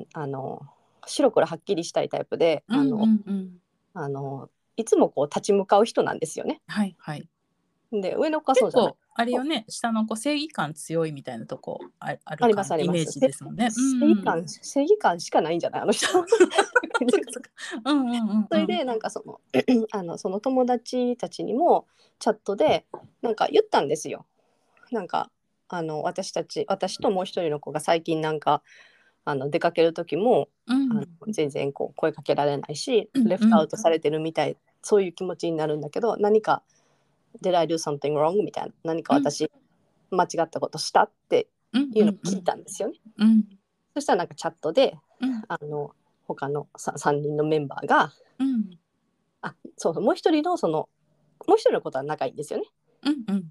[0.00, 0.62] んあの
[1.06, 2.78] 白黒はっきりしたいタイプで、うん。
[2.78, 3.50] あのうんうんうん、
[3.94, 6.60] あのいつもこう立ち向かう人なんですよね。
[6.66, 7.28] はいはい。
[7.92, 13.70] で上の子はそう結じゃない構あれよね下の子正義感強いみたいなとこああるありますあります感イメージですもんね。
[13.70, 15.82] 正義感、正義感しかないんじゃない？
[15.82, 16.06] あの人。
[17.84, 18.46] うんうんうんうん。
[18.50, 19.40] それでなんかその
[19.92, 21.86] あのその友達たちにも
[22.18, 22.86] チャットで
[23.22, 24.26] なんか言ったんですよ。
[24.90, 25.30] なんか
[25.68, 28.62] あの私たち私ともう一人の子が最近なんか
[29.24, 36.62] あの出かける時も、うんあの全然こう声かけられないし、うんレフトアウトされてるみたいそういう気持ちになるんだけど何か
[37.42, 39.50] 「Did I do something wrong?」みたいな何か私、
[40.10, 41.04] 間違ったことした？
[41.04, 41.90] ってうん。
[41.94, 42.98] いうのを聞いたんですよね。
[43.18, 43.44] うん。
[43.94, 45.42] そしたらなんかチャットでうん。
[45.48, 45.94] あの
[46.26, 48.78] 他のさ3人のメンバーがうん。
[49.42, 50.88] あそうそうもう一人のその
[51.46, 52.66] もう一人のことは仲いいんですよね。
[53.02, 53.40] うんうん。
[53.42, 53.46] で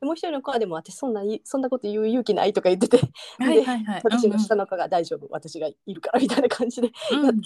[0.00, 2.98] もう一人の子はでも私そんないそんなこと言う勇気ないとか言ってて
[3.38, 4.00] はいはいはい。
[4.04, 6.90] 私の下の子が大丈夫、私がいるからみたいな感じで。
[7.12, 7.28] うん。
[7.28, 7.42] うん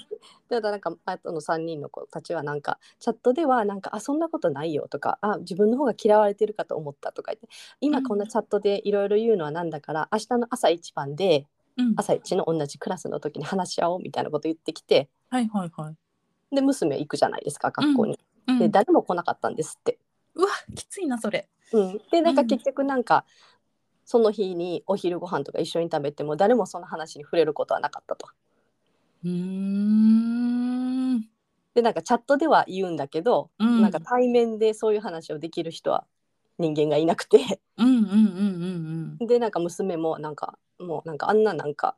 [0.48, 7.48] ただなんかあとの3人の子たちはなんかチャットではなんかあそんなことないよとかあ自分の方が嫌われてるかと思ったとか言って
[7.80, 11.94] 今こんなチャットでいろいろ言うのはなんだから、明日の朝一番でうん。
[11.96, 16.54] 朝一の同じクラスの時に話し合おうみたいなこと言ってきてはいはいはい。
[16.54, 18.58] で娘行くじゃないですか学校に、うん。
[18.58, 19.98] で誰も来なかったんですって、
[20.34, 23.24] うわきついなそれうん、でなんか結局なんか、
[24.04, 28.28] その日にお昼ご飯とか一緒に食べても誰もその話に触れることはなかったと。
[29.22, 31.20] うーん。
[31.74, 33.82] でなんかチャットでは言うんだけど、うん。
[33.82, 36.06] なんか対面でそういう話をできる人は
[36.58, 37.60] 人間がいなくて。
[37.76, 41.96] うんうんうんうんでなんか娘もなんかもうなんかあんななんか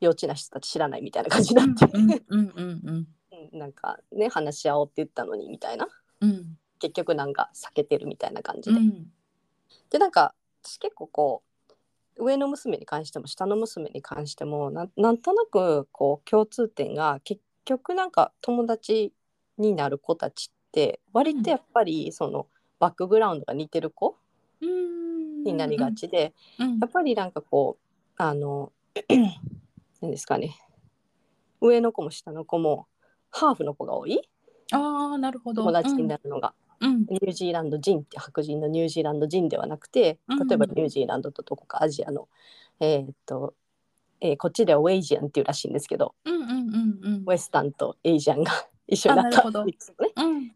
[0.00, 1.86] 幼稚な人たち知らないみたいな感じになって、
[3.52, 5.86] なんかね話し合おうって言ったのにみたいな。
[6.20, 9.06] うん結局なんか避けてるみたいな感じで、うん。
[9.90, 11.42] でなんか私結構こ
[12.18, 19.12] う上の娘に関しても下の娘に関してもなんなんとなくこう共通点が結局なんか友達
[19.58, 22.46] になる子たちって割とやっぱりその
[22.78, 24.16] バックグラウンドが似てる子
[24.60, 25.44] うん。
[25.44, 26.78] になりがちで、うん。
[26.80, 27.86] やっぱりなんかこう
[28.16, 28.72] あの
[30.00, 30.56] 何ですかね。
[31.60, 32.86] 上の子も下の子も
[33.30, 34.20] ハーフの子が多い
[34.72, 35.62] ああなるほど。
[35.62, 37.06] 友達になるのが、うん。
[37.08, 40.46] ニュージーランド人って白人のニュージーランド人ではなくてうん。
[40.46, 42.28] 例えばニュージーランドとどこかアジアの、
[42.80, 43.54] えーっと
[44.20, 46.54] えーこっちではウェイジアンっていうらしいんですけどうんうんうん
[47.02, 47.24] うん。
[47.26, 48.52] ウエスタンとエイジアンが
[48.86, 49.64] 一緒になったあなるほど。
[49.64, 50.12] ミックスのね。
[50.16, 50.52] うん。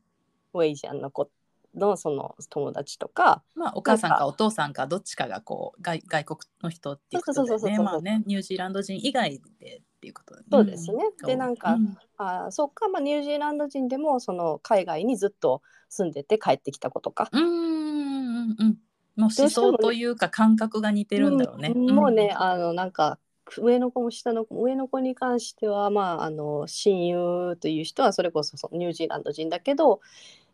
[0.53, 1.31] ウェイジアンの子
[1.75, 10.47] のその友達とかまあお母さんかかお父さんかどっちかがこう外外国の人っていうことそうそうそうそうでねまあねニュージーランド人以外でっていうことだね。
[10.51, 11.05] そうですね。
[11.27, 11.97] でなんかうん。
[12.17, 17.29] あーそっか、まあ、ニュージーランド人でもその海外にずっと住んでて帰ってきた子とか。
[17.33, 18.79] うんうんうんうん。
[19.17, 21.73] もう思想というか感覚が似てるんだろうね。
[21.75, 21.95] うん。
[21.95, 23.19] もうね、あのなんか
[23.59, 30.01] 上の子も下の子も上の子に関してはまああの親友という人はそれこそニュージーランド人だけど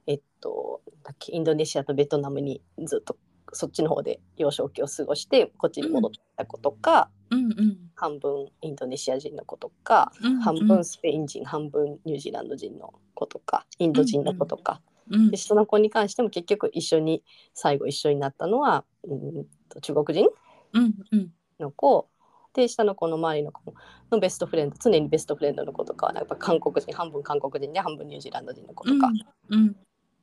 [0.07, 0.81] えっと
[1.29, 3.17] インドネシアとベトナムにずっと
[3.53, 7.79] そっちの方で幼少期を過ごしてこっちに戻った子とか、うんうん。
[7.95, 14.81] 半分インドネシア人の子とか、うん半分スペイン人半分ニュージーランド人の子とかインド人の子とか、
[15.11, 17.23] うんで下の子に関しても結局一緒に
[17.55, 20.29] 最後一緒になったのはうんと中国人
[20.73, 21.33] うんうん。
[21.59, 22.09] の子。
[22.53, 23.75] で下の子の周りの子
[24.11, 29.11] のベストフレンド常にベストフレンドの子とかはやっぱ韓国人半分韓国人で半分ニュージーランド人の子とか、
[29.51, 29.77] うん。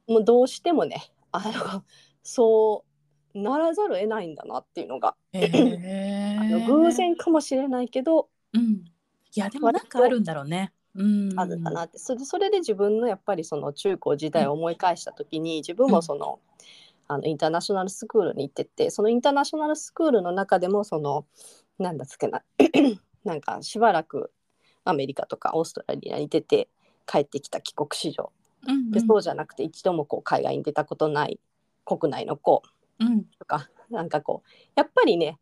[0.08, 1.84] もうどうしてもねあの
[2.24, 2.93] そう
[3.34, 8.86] ならざるを得ないんだなっていうのが、へえあの偶然かもしれないけどうん。
[9.36, 10.72] いやでもなんかあるんだろうね。
[10.96, 11.34] うん。
[11.36, 16.40] あるかなって、それでそれで自分のやっぱりその中高時代を思い返した時に自分もその,、
[17.08, 21.26] あのインターナショナルスクールに行っててそのインターナショナルスクールの中でもその
[21.80, 22.44] なんだっけな
[23.26, 24.32] なんかしばらく
[24.86, 26.70] アメリカとかオーストラリアに出て
[27.08, 28.32] 帰ってきた帰国子女。
[28.68, 28.92] うん。
[28.92, 31.40] でそうじゃなくて一度もこう海外に出たことない
[31.86, 32.62] 国内の子
[33.00, 35.40] うんとかなんかこうやっぱりね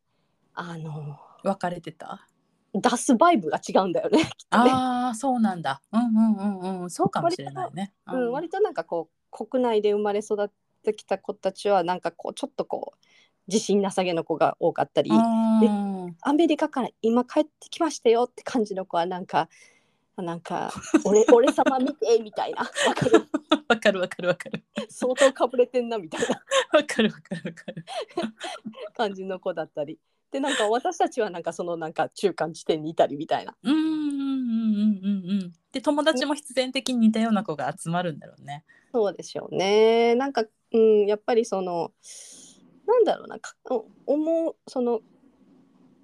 [0.54, 2.28] あの分かれてた？
[2.74, 4.30] 出すバイブが違うんだよね ね。
[4.50, 5.82] ああそうなんだ。
[5.92, 7.94] うんうんうんうんそうかもしれないね。
[8.08, 10.50] うん、割となんかこう国内で生まれ育っ
[10.84, 13.06] てきた子たちはなんかこうちょっとこう
[13.48, 19.50] 自信なさげの子が多かったりあアメリカから今帰ってきましたよって感じの子はなんか
[20.22, 20.72] なんか
[21.06, 22.62] 俺俺様見てみたいな。
[22.62, 23.20] わかる。
[23.20, 24.64] ー わかるわかるわかる。
[24.90, 26.44] 相当かぶれてんなみたいな。
[26.74, 27.86] わかるわかるわかる。
[28.96, 30.00] 感じの子だったり。
[30.32, 33.56] でなんか私たちはなんかそのなんか中間地点にいたりみたいな。
[33.64, 35.32] うんうんうんうんうん。
[35.32, 35.54] うん。
[35.72, 38.64] で友達も必然的に似たような子が集まるんだろうね。
[38.94, 40.16] そうでしょうね。
[40.16, 41.92] なんか、うん、やっぱりその
[42.86, 43.56] なんだろうなか
[44.06, 45.02] 思うその、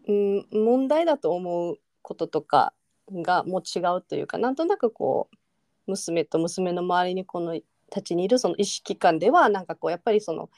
[0.08, 2.74] うん、問題だと思うこととか
[3.12, 10.50] がもう違うというかなんとなくこう娘と娘の周りにこのたちにいるその意識感ではなんかこうやっぱりその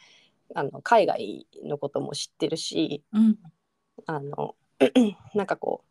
[0.55, 3.37] あの海外のことも知ってるしうん
[4.05, 4.55] あの
[5.35, 5.89] なんかこう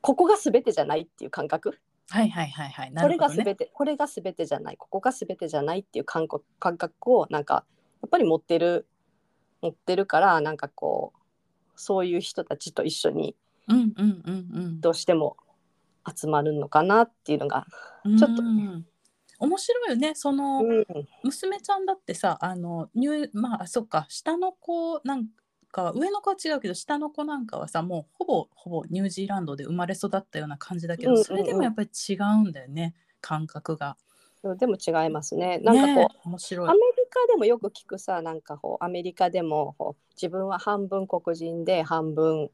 [0.00, 1.80] ここが全てじゃないっていう感覚？
[2.10, 2.92] はいはいはいはい。
[2.92, 3.28] なこれが。
[3.28, 7.64] 全てこれが全てじゃないここが全てじゃないっていう感覚感覚をなんか
[8.02, 8.86] やっぱり持ってる
[9.62, 11.20] 持ってるからなんかこう
[11.74, 13.34] そういう人たちと一緒に
[13.68, 15.36] うんうんうんどうしても
[16.14, 17.66] 集まるのかなっていうのが、
[18.04, 18.18] うん。
[18.18, 18.86] ちょっとうん
[19.38, 20.14] 面白いよね。
[20.14, 20.86] その、うん、
[21.22, 25.26] 娘ちゃんだってさあの入まあそっか下の子なん
[25.70, 33.96] かは上の子は違うけど下の子なんかはさもうほぼほぼニュージーランドで生まれ育ったような感じだけど、それでもやっぱり違うんだよね感覚が。
[34.58, 35.58] でも違いますね。
[35.58, 36.78] なんかこう、ね面白いアメ。
[36.78, 42.50] リカでもよく聞くさなんかこうアメリカでもこう自分は半分黒人で半分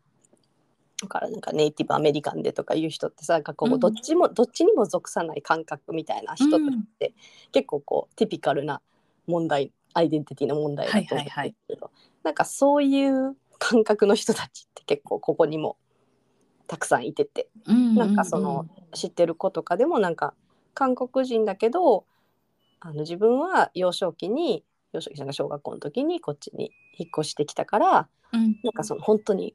[1.02, 3.80] だからなんかネイティブアメリカンでとかいう人ってさこううん。
[3.80, 6.50] どっちも、どっちにも属さない感覚みたいな人っ
[6.98, 7.14] て、うん。
[7.50, 8.80] 結構こうティピカルな
[9.26, 11.90] 問題アイデンティティの問題だと思うんですけど、
[12.22, 15.76] なんかそういう感覚の人たちって結構ここにも
[16.66, 20.34] たくさんいててうんなんかその知ってる子とかでもなんか
[20.74, 22.04] 韓国人だけど
[22.80, 28.56] あの自分は幼少期に幼少期さんが小学校の時にこっちに引っ越してきたからうん。
[28.64, 29.54] なんかその本当に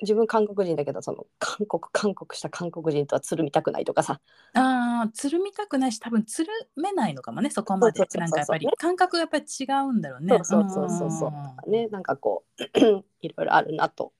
[0.00, 4.20] 自分韓国人だけどその韓国韓国した韓国人とはつるみたくないとかさ。
[4.54, 8.00] ああつるみたくないし多分つるめないのかもねそこまで。
[8.14, 10.40] なんかやっぱり感覚がやっぱり違うんだろうね。
[10.44, 11.32] そうそうそうそうそう。
[11.66, 11.72] うん。
[11.72, 12.62] ねなんかこう
[13.20, 14.12] いろいろあるなと。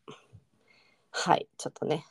[1.10, 2.04] はいちょっとね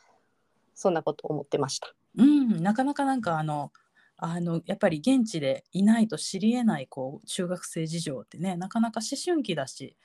[0.74, 1.94] そんなこと思ってました。
[2.16, 3.72] うん、なかなかなんかあの
[4.16, 9.96] あのやっぱり現地でいないと知りえないこう中学生事情ってねなかなか思春期だし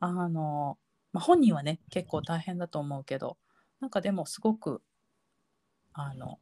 [0.00, 0.76] あの、
[1.14, 3.38] まあ、本人はね結構大変だと思うけど
[3.80, 4.82] なんかでもすごく
[5.94, 6.38] あの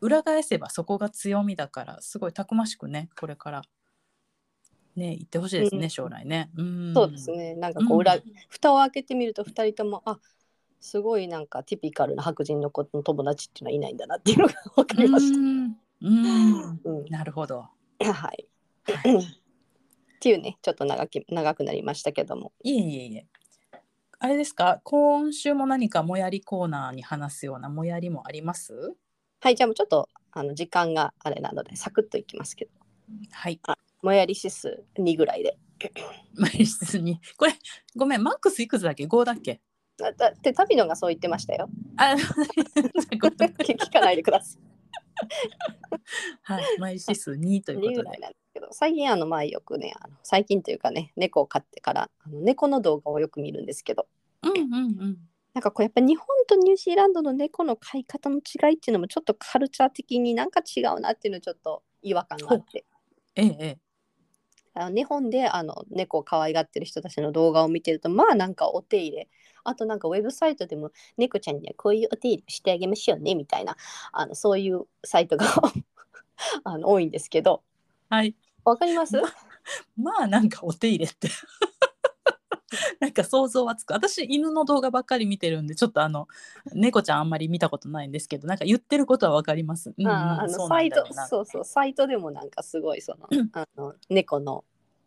[0.00, 3.62] 裏返せばそこが強みだからすごいたくましくねこれから
[4.96, 5.90] ね言ってほしいですね、うん。
[5.90, 6.50] 将来ね。
[6.56, 7.54] うん、そうですね。
[7.54, 8.16] なんかこう裏、
[8.48, 10.18] 蓋を開けてみると2人ともあ
[10.80, 15.38] すごいなんかティピカルな白人の子の友達っていうのはいないんだなっていうのが分かりました。
[15.38, 15.76] うん。
[16.00, 16.80] うん。
[16.84, 17.04] うん。
[17.08, 17.68] なるほど。
[18.00, 18.48] はい、
[18.86, 18.88] っ
[20.20, 22.52] ていうねちょっと長き長くなりましたけども。
[22.62, 23.26] いえいえいえ。
[24.22, 24.80] あれですか？
[24.84, 28.94] 今週も何かもやりコーナーに話すようなもやりもあります？
[29.40, 32.70] はいじゃあもうちょっとあの時間があれなのでサクッといきますけど
[33.32, 33.58] はい。
[34.02, 35.58] もやり指数2ぐらいで。
[36.34, 37.18] マリスに。
[37.38, 37.54] これ、
[37.96, 39.60] ごめん、マックスいくつだっけ ?5 だっけ？
[40.02, 41.68] あだってタビノがそう言ってましたよ。
[41.96, 43.16] あ、聞
[43.76, 44.62] 聞かないでください。
[46.42, 46.64] はい。
[46.78, 48.18] マリ指数2という2ことで
[48.52, 54.06] けど最近あの前よくねあの最近というかね猫を飼ってからあの猫の動画をよく見るんですけど
[54.42, 55.18] うんうんうん。
[55.52, 62.84] なんかこうやっぱ日本とニュージーランドの猫の飼い方の違いっていうのもちょっとカルチャー的になんか違うなっていうのちょっと違和感があって
[63.34, 63.78] ええ、ええ。
[64.74, 69.28] あの日本であの猫を可愛がってる人たちの動画を見てるとまあなんかお手入れ
[69.64, 73.76] あとなんかウェブサイトでも猫ちゃんにはこういうお手入れしてあげましょうねみたいな
[74.12, 75.46] あのそういうサイトが
[76.64, 77.62] あの多いんですけど
[78.10, 78.34] はい。
[78.64, 79.16] わかります？
[79.96, 81.28] まあ、なんかお手入れって。
[83.00, 86.28] なんか想像はつく私犬の動画ばっかり見てるんでちょっとあの
[86.72, 89.92] 猫ちゃんあんまり見たことないんですけどなんか言ってることはわかります。
[89.96, 94.64] うんうんあのサイトそうそうサイトでもなんかすごいそのあの猫の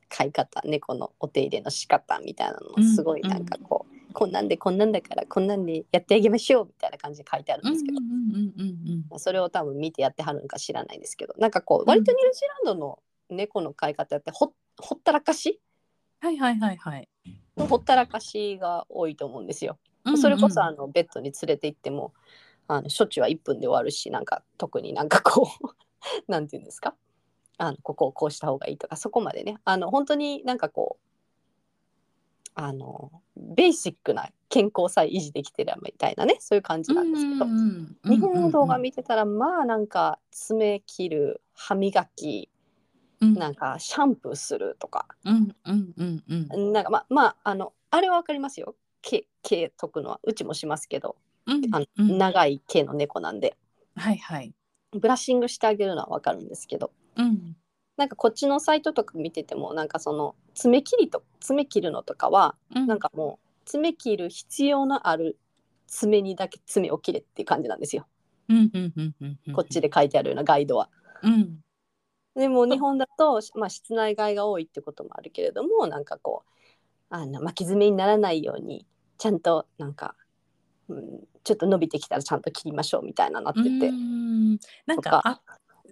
[0.09, 11.33] 飼い方猫のお手入れの仕方みたいなのもすごいなんかこう、こんなんでこんなんだからこんなんでやってあげましょうみたいな感じで書いてあるんですけど、それを多分見てやってはるのか知らないですけど。
[11.37, 12.99] なんかこう割とニュージーランドの
[13.29, 15.59] 猫の飼い方ってほほったらかし？
[16.21, 17.09] はいはいはいはい。
[17.57, 19.77] ほったらかしが多いと思うんですよ。
[20.05, 22.13] うんうんそれこそあのベッドに連れて行っても
[22.67, 25.73] あの処置は1分で終わるしなんか特になんかこう
[26.31, 26.95] なんていうんですか？
[27.57, 29.57] あのここをこうした方がいいとかそこまでね。
[29.63, 31.05] あの本当になんかこう
[32.55, 37.45] あのベーシックな健康さえ維持できてるみたいなねそういう感じなんですけど、
[38.13, 42.49] 日本の動画見てたらまあなんか爪切る歯磨き
[43.31, 45.07] なんかシャンプーするとか。
[45.23, 46.73] うんうんうんうん。
[46.73, 48.75] なんかままああのあれはわかりますよ。
[49.01, 50.19] 毛毛解くのは。
[50.23, 51.15] うちもしますけど。
[51.45, 51.61] うん。
[51.73, 52.17] あの、うん。
[52.17, 53.55] 長い毛の猫なんで。
[53.95, 54.53] はいはい。
[54.91, 56.91] ブラッシングしてあげるのはわかるんですけど。
[57.15, 57.55] うん
[57.97, 62.87] なんかこっちのサイトとか見ててもなんかその爪切りと爪切るのとかはうん。
[62.87, 65.37] なんかもう爪切る必要のある
[65.87, 68.07] 爪にだけ爪を切れっていう感じなんですよ。
[69.53, 70.89] こっちで書いてあるようなガイドは。
[71.21, 71.59] うん。
[72.35, 78.87] でも日本だと、まあ、室内外が多いってこともあるけれどもなんかこうあの巻き爪にならないように
[79.19, 80.15] ちゃんとなんか、
[80.89, 84.57] うん、ちょっと伸びてきたらちゃんと切りましょうみたいななってて、うん。
[84.87, 85.21] なんとか。
[85.23, 85.41] あ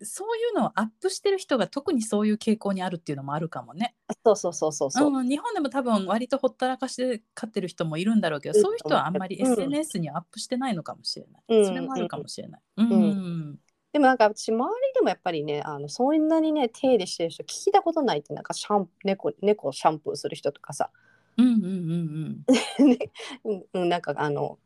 [0.03, 3.95] そういうのをアップしてる人が特にそういう傾向にあるっていうのもあるかもね。
[4.25, 11.59] そうそうそうそうそう、うん、日本でも多分割とほったらかしで飼ってる人もいるんだろうけど、うんそういう人はあんまりうん SNS にアップしてないのかもしれない。
[11.59, 12.61] うんそれもあるかもしれない。
[12.77, 12.87] うん。
[12.87, 13.59] ん
[13.93, 20.89] でもなんか私周りでもやっぱりねあのそんなにね手入れしてる人聞いたことないってなんかシャン猫猫をシャンプーする人とかさ、
[21.37, 22.43] うんうんうん
[22.79, 22.87] うん。
[22.89, 22.97] ね
[23.43, 24.59] うんうん、なんかあの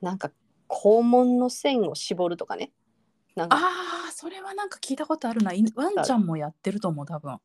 [0.00, 0.30] なんか
[0.68, 2.72] 肛門の線を絞るとかね
[3.40, 3.60] なんかあ
[4.08, 5.52] あ、それはなんか聞いたことあるな。
[5.54, 7.38] いワンちゃんもやってると思う、多分。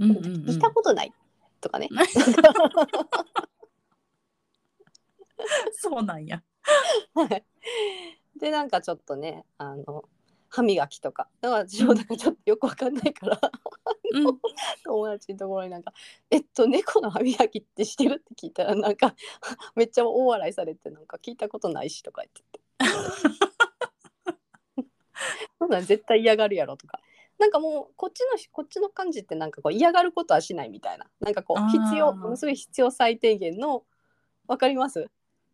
[0.00, 0.24] うんうんうん。
[0.44, 1.12] 聞いたことない
[1.60, 1.88] とかね
[5.72, 6.42] そうなんや。
[7.14, 7.44] はい
[8.36, 10.04] でなんかちょっとねあの
[10.48, 13.40] 歯磨きとかだから私もなんかちょっとよくわかんないから
[14.12, 14.38] うん、
[14.84, 15.92] 友達のところになんか
[16.30, 19.14] 「えっと猫の歯磨きってしてる?」って聞いたらなんか
[19.74, 23.55] めっちゃ大笑いされてなんか聞いたことないしとか言ってて
[25.66, 27.00] そんなん絶対嫌がるやろとか
[27.38, 33.82] なんかもうこっちのこっちの感じってなんかこう嫌がることはしないみたいななんかこう必要ものすごい必要最低限の
[34.46, 35.10] わかります？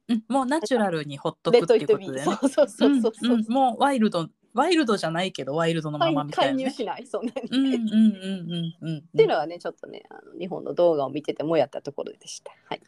[0.08, 2.22] うんもうナチュラルにほっとくっていうことでね。
[2.22, 6.64] そうそうそうそうそう、うんうんもうワイルドワイルドじゃないけどワイルドのままみたいな、ね。
[6.64, 8.98] 介入しないそんなに、うんうんうんうんうん。
[8.98, 12.52] っていうのはねちょっとねあの日本の動画を見ててもやったところでした。
[12.68, 12.82] はい。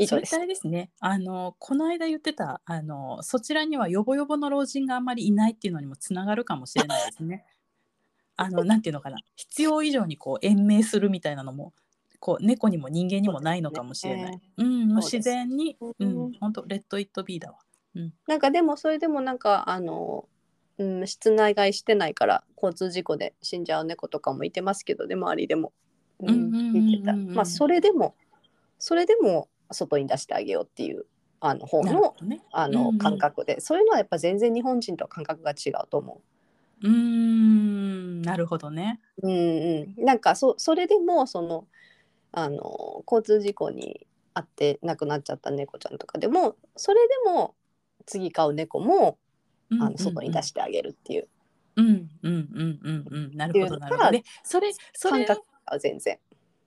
[0.00, 0.46] 以上です。
[0.46, 0.90] ですね。
[0.98, 7.44] あのこの間言ってたあのそちらにはヨボヨボの老人があんまりいないっていうのにもつながるかもしれないですね。
[8.36, 9.18] あのなんていうのかな。
[9.36, 11.74] 必要以上にこう延命するみたいなのも
[12.18, 14.32] こう猫にも人間にもないのかもしれない。
[14.32, 15.16] そううん、もうそうです。
[15.16, 17.58] 自然に、ううんん、本当レッドイットビーだわ。
[18.26, 20.26] なんかでもそれでもなんかあの、
[20.78, 25.72] うん、室内外してないから交通事故で死んじゃう猫とかもいてますけどで周りでも、
[26.20, 27.14] ううんうんうんうん見てた。
[27.14, 28.14] まあそれでも
[28.78, 31.06] それでも外に出してあげようっていう
[31.40, 32.42] あの方のなるほどね。
[32.52, 36.20] あうんうんの感覚で、そういうのはやっぱ全然日本人とは感覚が違うと思
[36.82, 39.00] うーんなるほどね。
[39.22, 39.28] う。
[39.28, 41.66] うんうん、なんかそそれでもその
[42.32, 47.54] あの交通事故に遭って亡くなっちゃった猫ちゃんとかでもそれでも
[48.06, 49.18] 次飼う猫も
[49.72, 51.28] あの外に出してあげるっていう
[51.76, 54.10] うんうんうんうんうんなるほどなるほど。
[54.10, 56.18] でそれそれ感覚は全然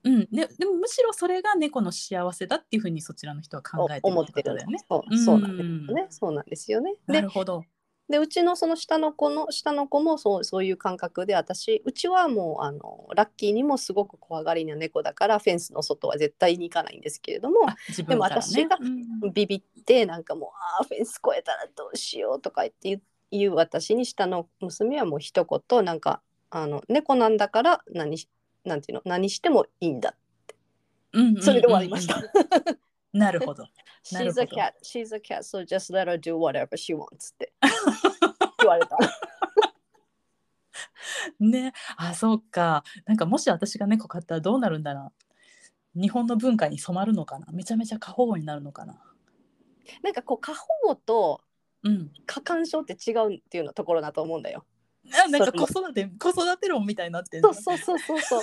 [0.04, 4.78] うんででもむしろそれが猫の幸せだっていうふうにそちらの人は考えてる思ってことだよね。
[4.88, 6.06] そうそうなんですよね。
[6.10, 6.94] そうなんですよね。
[7.06, 7.64] なでるほど。
[8.08, 17.74] でうちのその下の子の下の子もそうそういう感覚で私うちはもうあのラッキーにもすごく怖がりな猫だからフェンスの外は絶対に行かないんですけれどもね。
[18.06, 20.50] でも私がうんビビってなんかもう
[20.80, 23.00] あーフェンス越えたらどうしようとか言って
[23.30, 28.28] 言う私に下の娘はもう一言なんかあの猫なんだから何し
[28.64, 29.02] なんていうの？
[29.04, 30.14] 何してもいいんだ。
[31.12, 32.22] うんうんそれで終わりました。
[33.12, 33.64] なるほど。
[34.04, 34.56] She's ほ a ど。
[34.56, 37.52] cat, she's a cat, so just let her do whatever she wants って。
[38.58, 38.96] 言われた。
[41.38, 41.72] ね。
[41.96, 42.82] あそうか。
[43.06, 45.12] なんかもし私が猫飼ったらどうなるんだな。
[45.94, 47.46] 日本の文化に染まるのかな。
[47.52, 49.00] めちゃめちゃ過保護になるのかな。
[50.02, 51.40] なんかこう過保護と
[51.84, 52.12] うん。
[52.26, 54.64] 過干渉って違うっていうのところだと思うんだよ。
[55.12, 58.42] あなんか子育て子育て論みたいになってるそうそうそうそうそう。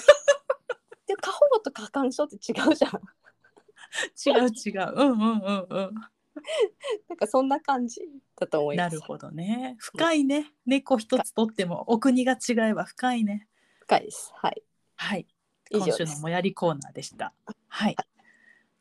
[1.07, 3.01] で過保護と過干渉って違うじゃん。
[4.25, 4.93] 違う違う。
[4.95, 5.95] うんうんうんうん。
[7.09, 8.01] なんかそんな感じ
[8.39, 8.93] だと思います。
[8.95, 9.75] なるほどね。
[9.79, 10.53] 深いね。
[10.65, 13.47] 猫一つとってもお国が違えば深いね。
[13.81, 14.31] 深いです。
[14.35, 14.63] はい。
[14.95, 15.27] はい。
[15.71, 17.33] 今週のもやりコーナーでした。
[17.67, 17.95] はい。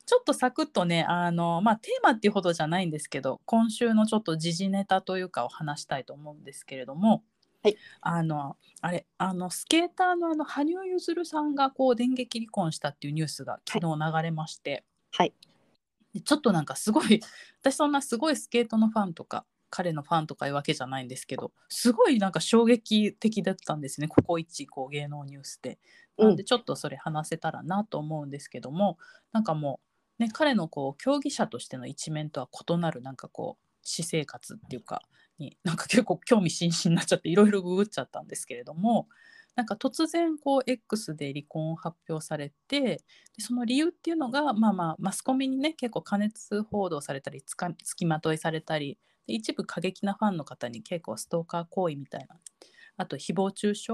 [0.07, 7.23] ちょっとサクッとねあのまあテーマっていうほどじゃないんですけど今週のちょっと時事ネタというかを話したいと思うんですけれども、
[7.63, 15.35] はいあのあれあのスケーターのあの羽生結弦さんがこう電撃離婚したっていうニュースが昨日流れまして、はい。
[16.15, 17.21] でちょっとなんかすごい
[17.61, 25.71] 私そんなすごいスケートのファンとか彼のファンとかいうわけじゃないんですけどすごいなんか衝撃的だったんですねここ一こう芸能ニュースで。
[25.71, 25.77] うん
[26.21, 28.99] なんでちょっとそれ話せたらなと思うんですけども、
[29.33, 29.81] なんかも
[30.19, 35.03] う、ね、彼のこう競技者としての一面とは異なるなんかこう私生活っていうか
[35.41, 39.09] になんか結構興味津々になっちゃっていろいろググっちゃったんですけれども
[39.57, 43.01] なんか突然こう X で離婚を発表されてで
[43.39, 52.37] その理由っていうのがまあまあマスコミにね結構過熱報道されたりつかつきまといされたり一部過激なファンの方に結構ストーカー行為みたいな。
[52.97, 53.93] あと誹謗中傷？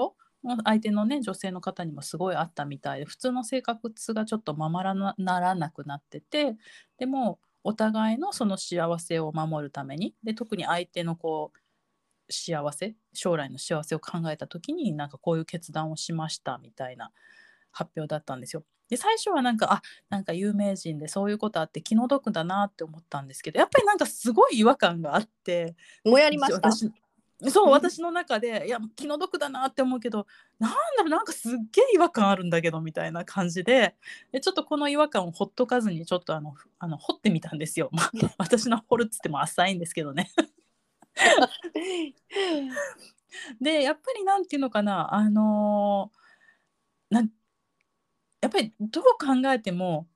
[0.64, 6.57] 相手のね女性の方にもすごいあったみたいで普通の生活がちょっとままらなならなくなってて
[6.99, 17.11] でもお互いのその幸せを守るためにで特に相手のこう幸せ将来の幸せを考えた時になんかこういう決断をしましたみたいな
[17.73, 18.64] 発表だったんですよ。
[18.89, 26.71] で最初はなんかあなんか有名人でそういうことあって気の毒だなって思ったんですけどやっぱりなんかすごい違和感があってもやりました。
[27.41, 30.26] 私そううん私の中でいや気の毒だなって思うけど
[30.59, 33.95] なんだろうなんかすっげえ違和感あるんだけどみたいな感じで
[34.32, 37.91] でちょっとこの違和感をほっとかずにちょっとあのふあの掘ってみたんですよ。
[37.93, 40.30] まあ、私の掘るっつっても浅いんですけどね。
[43.61, 46.26] でやっぱりなんていうのかなあのー
[47.11, 47.30] なん
[48.41, 50.09] やっぱりどう考えても、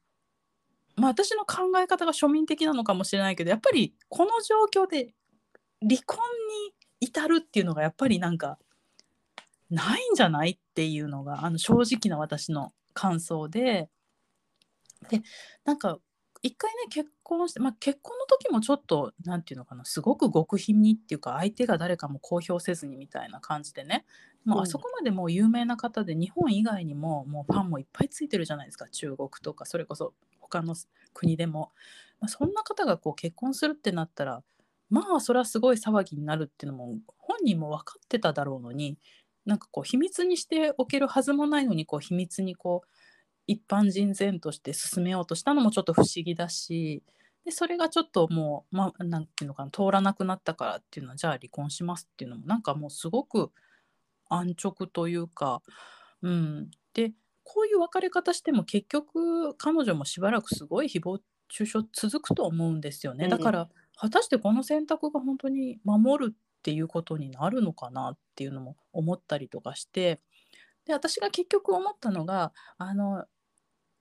[0.97, 4.31] まあ、私の考え方が庶民的なのかもしれないけどやっぱりこの
[4.73, 5.15] 状況で
[5.83, 6.19] 離婚
[6.67, 8.59] に至るっていうのがやっぱりなんか
[9.71, 13.89] ないんじゃないっていうのがあの正直な私の感想で。
[15.09, 15.23] で
[15.65, 15.99] なんか
[16.43, 24.05] 一回ね結婚して、まあ、結婚の時もちょっとなんていうのかなすごく極秘にっていうか相手が誰かも公表せずにみたいな感じでね。
[24.45, 30.75] もうあそこまでもう有名な方で日本以外にももうファンもいっぱいついてるじゃないですか中国とかそれこそ他の
[31.13, 31.73] 国でも、
[32.21, 34.43] まあ、そんな方がこう結婚するってなったら
[34.91, 38.99] まあそれはすごい騒ぎになるっていうのも本人も分かってただろうのに
[39.47, 42.89] なんかこう秘密にしておけるはずもないのにこう秘密にこう
[43.47, 47.03] 一般人前として進めようとしたのもちょっと不思議だし
[47.45, 53.51] でそれがちょっともう、まあ、なんていうのかな通らなくなったからっていうのはじゃあ離婚しますっていうのもなんかもうすごく
[54.29, 55.63] 安直というか、
[56.23, 57.13] うん、で
[57.43, 63.69] こういう別れ方しても結局彼女もしばらくすごい誹謗中傷続くと思うんですよね、だから
[64.01, 70.21] 果たしてこの選択が本当に守るっていうことになるのかなっていうのも思ったりとかして
[70.87, 73.27] で私が結局思ったのがあの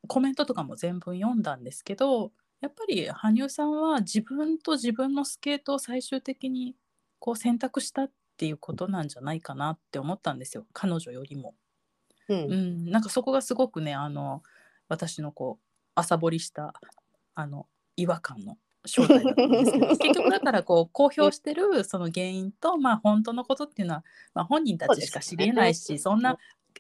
[0.08, 2.32] コメントとかも全文読んだんですけど
[2.62, 6.76] やっぱり羽生さんは自分と自分のスケートを最終的に
[7.20, 11.56] こう選択したっていうことなんじゃないかなって思ったんですよ彼女よりも。
[12.30, 14.43] うん、うん、なんかそこがすごくねあの
[14.88, 16.74] 私のこう朝掘りした
[17.36, 18.58] あの違和感の
[18.90, 26.38] 正体だったんですけど 結局だからこう公表してるその原因と、まあ、本当のことっていうのは、まあ、本人たちしか知りえないしそ,、んな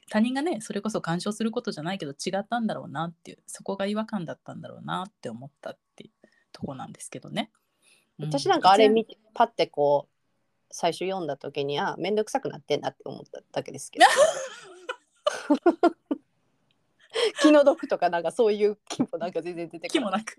[0.09, 7.51] 他人がねそれこそ干渉することじゃないけど違ったんだろうなっていうそこが違和感だったんだろうなって思ったっていうとこなんですけどね。
[8.19, 10.13] 私なんかあれ見てパッてこう
[10.71, 14.05] 最初読んだ時には面倒くさくなってんなって思っただけですけど。
[17.41, 20.37] 気の毒とかなんかそういう気もなんか全然出て気もなく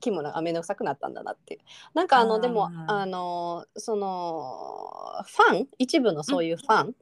[0.00, 1.60] 気もな面倒くさくなったんだなっていう。
[1.94, 6.94] なんかあのでもあのそのファン一部のそういうファン、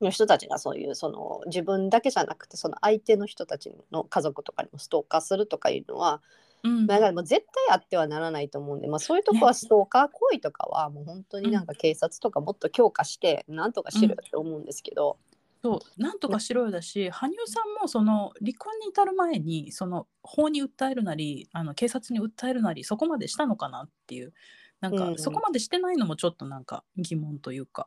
[0.00, 6.20] の人たちがそういうその自分だけじゃなくてその相手の人たちの家族とかにもストーカーするとかいうのは、
[6.64, 15.18] うん、だからもう絶対あってはならないと思うんで、まあ、そういうとこはストーカー行為とかはもう本当になんか警察とかもっと強化してなんとかしろよって思うんですけど。
[15.62, 24.32] そうなんとかしろよだし羽生さんもその離婚に至る前にその法に訴えるなりあの警察に訴えるなりそこまでしたのかなっていう
[24.80, 27.86] なんか、そこまでしてないのもちょっとなんか疑問というか。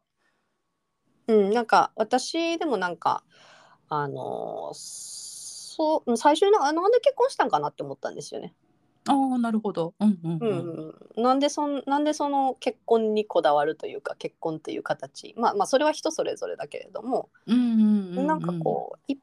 [1.27, 3.23] うん、なんか私でもなんか
[3.89, 8.55] あのそう最初になんで結婚したんかなって思ったんですよね。
[9.07, 9.93] ああなるほど。
[9.99, 19.19] うんうんうんうん、なんでそんなんでその結婚にこだわるというか結婚という形まあまあそれは人それぞれだけれども、うんうんうんうん、なんかこう一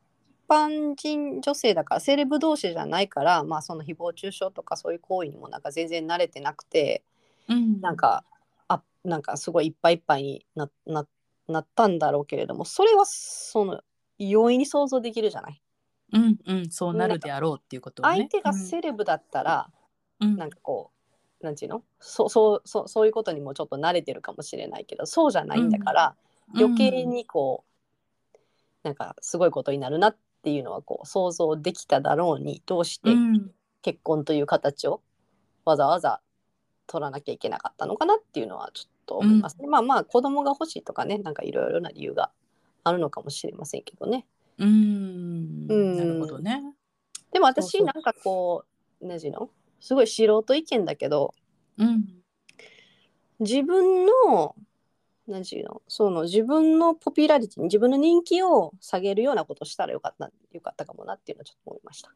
[0.48, 7.02] 般人女性だからセレブ同士じゃないからまあその誹謗中傷とかそういう行為にもなんか全然慣れてなくて、
[7.48, 8.24] うん、なんか
[8.68, 11.06] あなんかすごいいっぱいいっぱいになな。
[11.48, 13.82] なったんだろうけれどもそれはその
[14.16, 15.61] 容易に想像できるじゃない？
[16.12, 19.70] うんうんそうなるであろうっていうことを、ね、相手がセレブだったら、
[20.20, 20.90] うん、なんかこ
[21.40, 21.82] うなんていうの？
[22.00, 26.14] そそうそうそういうことにもちょっと慣れてるかもしれないけどそうじゃないんだから、
[26.54, 28.38] うん、余計にこう、
[28.84, 33.10] なんかすごいことになるなっていうのはこう想像できただろうにどうして
[33.80, 35.00] 結婚という形を
[35.64, 36.20] わざわざ
[36.86, 42.30] 取らなきゃいけなかったのかなっていうのはちょっと思います、ね、うん、まあまあ子供が欲しいとかねなんかいろいろな理由が
[42.84, 44.26] あるのかもしれませんけどね。
[44.58, 45.96] うん。
[45.96, 46.62] なるほどね。
[47.32, 48.64] でも私なんかこ
[49.00, 49.50] う何の？
[49.80, 51.34] すごい素人意見だけど、
[51.78, 52.04] うん、
[53.40, 54.54] 自分の
[55.26, 55.82] 何ていうの？
[55.88, 62.12] その自分のポピュラリティ自分の人気を下げるようなことしたらよかったよかったかもなっていうのはちょっと思いました。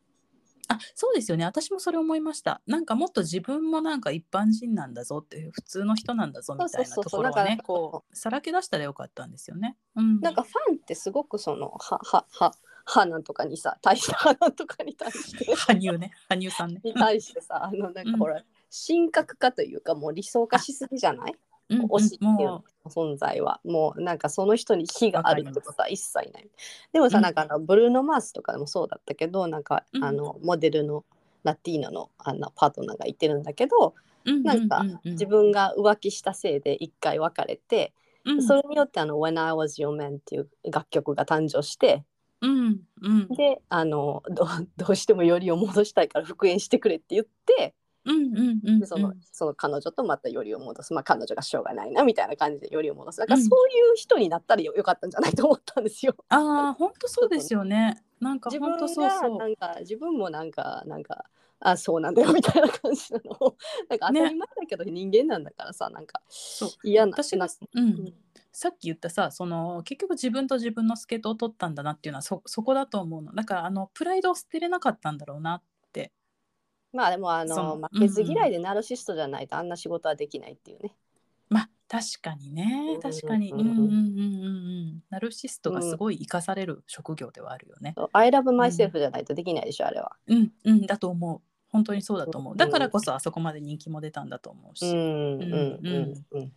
[0.68, 1.44] あそうですよね。
[1.44, 2.60] 私もそれ思いました。
[2.66, 12.52] なんかもっと自分もなんか一般人なんだぞっていう普通の人なんだぞみたいなところをねこうさらけ出したらよかったんですよね、うん、なんかファンってすごくそのははは
[12.84, 15.54] はなんとかにさ対してはとかに対して。
[15.54, 16.12] 羽生ね。
[16.28, 16.80] 羽生さんね。
[16.84, 21.34] に対してさあのなんかほら、うん、神格化というかもう理想化しすぎじゃない？
[21.68, 26.48] 推しっていう存在はもうなんかその人に非があるってことは一切ない。
[26.92, 31.04] でもさ、なんかあのブルーノ・マースとかでもそうだったけどなんか、あのモデルの
[31.42, 33.94] ラティーノのあのパートナーがいてるんだけど、
[34.24, 37.92] なんか自分が浮気したせいで一回別れて、
[38.46, 42.04] それによってあの「When I Was Your Man」っていう楽曲が誕生して、
[42.40, 44.46] うんうん、であのど
[44.76, 47.74] どうしてもよりを戻したいから復縁してくれって言って
[48.86, 53.18] そのその彼女とまたよりを戻す、まあ、彼女がしょうがないなみたいな感じでよりを戻す。
[53.18, 56.14] だからそういう人になったらよかったんじゃないと思ったんですよ。
[56.28, 58.02] ああ本当そうですよね。
[58.20, 59.38] なんか本当そうそう。
[59.38, 61.24] なんか自分もなんかなんか
[61.58, 63.56] あそうなんだよみたいな感じなの。
[63.90, 66.22] なんか当たり前だけど人間なんだからさ、ね、なんか
[66.84, 68.14] 嫌な私が、うん、
[68.52, 73.34] さっき言ったさその結局自分と自分のスケートを取ったんだなっていうのはそそこだと思うの。
[73.34, 75.75] だからあのプライドを捨てれなかったんだろうなって
[76.96, 80.92] まあでもあそのの負けず嫌いでナルシストじゃないとあんな仕事はできないっていうね。
[81.50, 82.94] まあ確かにね。
[82.94, 83.52] うん確かに。
[83.52, 83.76] ううんんうん。
[83.76, 87.94] うんうんうんナルシストがすごい生かされる職業ではあるよね。
[88.12, 90.16] I love myself じゃないとできないでしょ、あれは。
[90.26, 90.86] うんうん。
[90.86, 91.40] だと思う。
[91.68, 92.52] 本当にそうだと思う。
[92.52, 92.56] うん。
[92.56, 94.86] だからこそあそこまで人気も出たんだと思うし。
[94.86, 95.48] うんうんうん。
[95.48, 96.52] うんうんうん。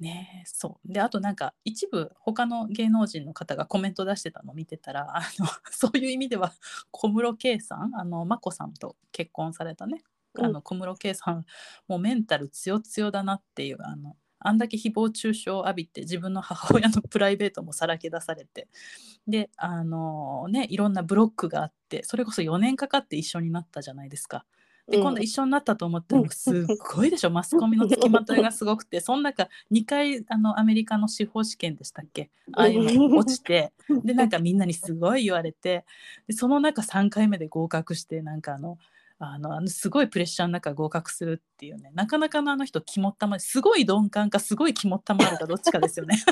[0.00, 0.92] ねえそう。
[0.92, 6.52] であとなんか一部他の芸能人の方がコメント出してたのを見てたらあの そういう意味では
[6.90, 10.02] 小室圭さんあの眞子さんと結婚されたね
[10.38, 11.44] あの小室圭さん
[11.88, 18.68] もうメンタル強強だなっていうあのあんだけ誹謗中傷を浴びて自分の母親のプライベートもさらけ出されて。
[19.26, 24.46] であのねいろんなブロックがあってそれこそ4年かかって一緒になったじゃないですか。
[24.88, 25.02] でうん。
[25.02, 26.64] 今度一緒になったと思ったらもうすっ
[26.94, 29.00] ごいでしょ マスコミの付きまといがすごくて。
[29.00, 32.30] その中2回あのアメリカの司法試験でしたっけ？
[32.52, 33.72] ああいうの落ちて。
[34.04, 35.84] でなんかみんなにすごい言われて。
[36.26, 38.78] でその中3回目で合格してなんかあの
[39.18, 41.90] あのあのすごいプレッシャーの中合格するっていうね。
[41.94, 46.16] なかなかのあの人肝っ玉すごい鈍感かすごい肝っ玉あるかどっちかですよね。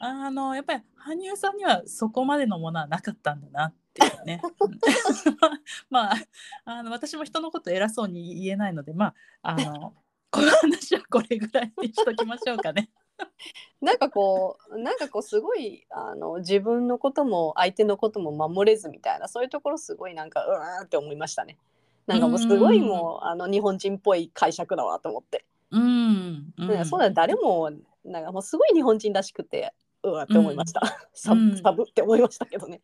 [0.00, 4.42] なんかあのやっぱり羽生さんにはそこまでのものはなかったんだなっていうね。
[4.60, 4.78] うん。
[5.90, 6.16] まあ
[6.64, 9.94] あの私も人のこと偉そうに言えないのでまああの
[10.30, 12.90] この話はこれぐらいにしときましょうかね。
[13.80, 21.58] なんかこうなんかこうすごいあの自分のことも相手のことも守れずみたいなそういうところすごいなんかうーんって思いましたね。
[22.06, 26.84] なんかもうすごいもうあの日本人っぽい解釈だわと思って、うん、うん。
[26.86, 27.70] そうだ誰も
[28.04, 30.80] なんかもうすごい日本人らしくてうわって思いました、
[31.14, 32.80] サブって思いましたけどね。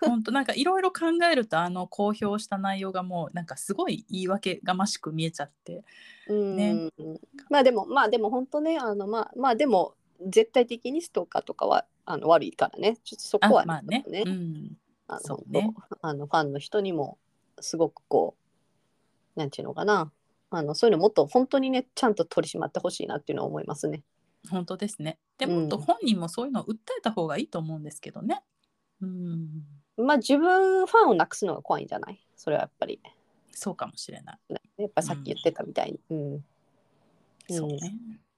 [0.00, 5.84] 本当なんかいろいろ考えるとあの公表した内容がもうなんかすごい言い訳がましく見えちゃって。
[6.28, 6.56] うん。
[6.56, 6.90] ね。
[7.50, 9.94] まあでもまあでも本当ねあのまあまあでも
[10.26, 12.98] 絶対的にストーカーとかはあの悪いからね。
[13.04, 14.04] ちょっとそこはあまあね。
[14.08, 14.24] ね。
[14.26, 14.76] うん、
[15.08, 15.74] あのね。
[16.00, 17.18] あのファンの人にも
[17.60, 18.36] すごくこ
[19.36, 20.12] うなんていうのかな。
[20.50, 24.04] あのそういうのもっと本当にねちゃんと取り締まってほしいなっていうのは思いますね。
[24.50, 25.18] 本当ですね。
[25.38, 28.42] でうんもっと本人もそういうのを訴えた方がいいと思うんですけどね。
[29.00, 29.48] うん
[29.96, 32.20] まあ自分ファンをなくすのが怖いんじゃない？
[32.36, 33.00] それはやっぱり。
[33.52, 34.38] そうかもしれない。
[34.78, 36.00] やっぱさっき言ってたみたいに。
[36.10, 36.32] うん。
[36.34, 36.42] うん、
[37.48, 37.78] そうね。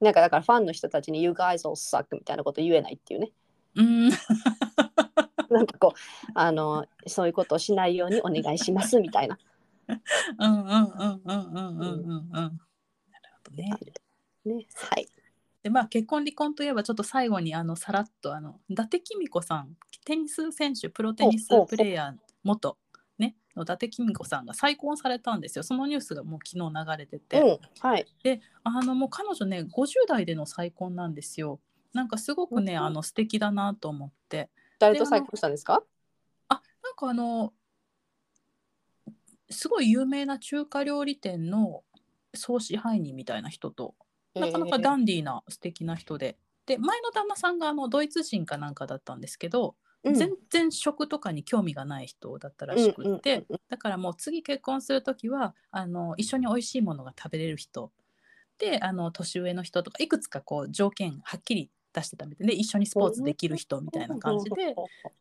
[0.00, 3.30] なんかだからファンの人たちに「You guys all suck」みたいなこと言えないっていうね。
[3.76, 4.10] うん。
[5.50, 9.38] なんかこうあのそういうことをしないようにお願いしますみたいな。
[10.38, 12.32] うんうんうんうんうんうんうん。
[12.32, 12.58] なる
[13.44, 13.70] ほどね。
[14.44, 15.06] ねはい。
[15.64, 22.76] でまあ結婚離婚といえばちょっと最後にあのさらっとあの伊達公子さんテニス選手プロテニスプレーヤー元
[23.18, 25.64] ねの伊達公子さんが再婚されたんですよ。
[25.64, 28.06] そのニュースがもう昨日流れてて、うん、はい。
[28.22, 31.58] であのもう彼女ね50代での再婚なんですよ。
[31.94, 34.50] なんかすごくねうんあの素敵だなと思って。
[34.78, 35.82] 誰と再婚したんですか？
[36.50, 37.54] あなんかあの
[39.48, 41.84] すごい有名な中華料理店の
[42.34, 43.94] 総支配人みたいな人と
[44.34, 46.36] なかなかダンディーな素敵な人で。
[46.66, 50.14] で前の旦那さんがあのドイツ人かなんかだったんですけど、うん。
[50.14, 53.60] 全然食とかに興味がない人だったらしくって、うんうんうん。
[53.68, 57.92] だからもう次結婚する時はあの一緒に美味しいものが食べれる人。
[58.58, 64.74] であの年上の人とかいくつかこう条件はっきり出してたみたいで一緒にスポーツできる人みたいな感じで。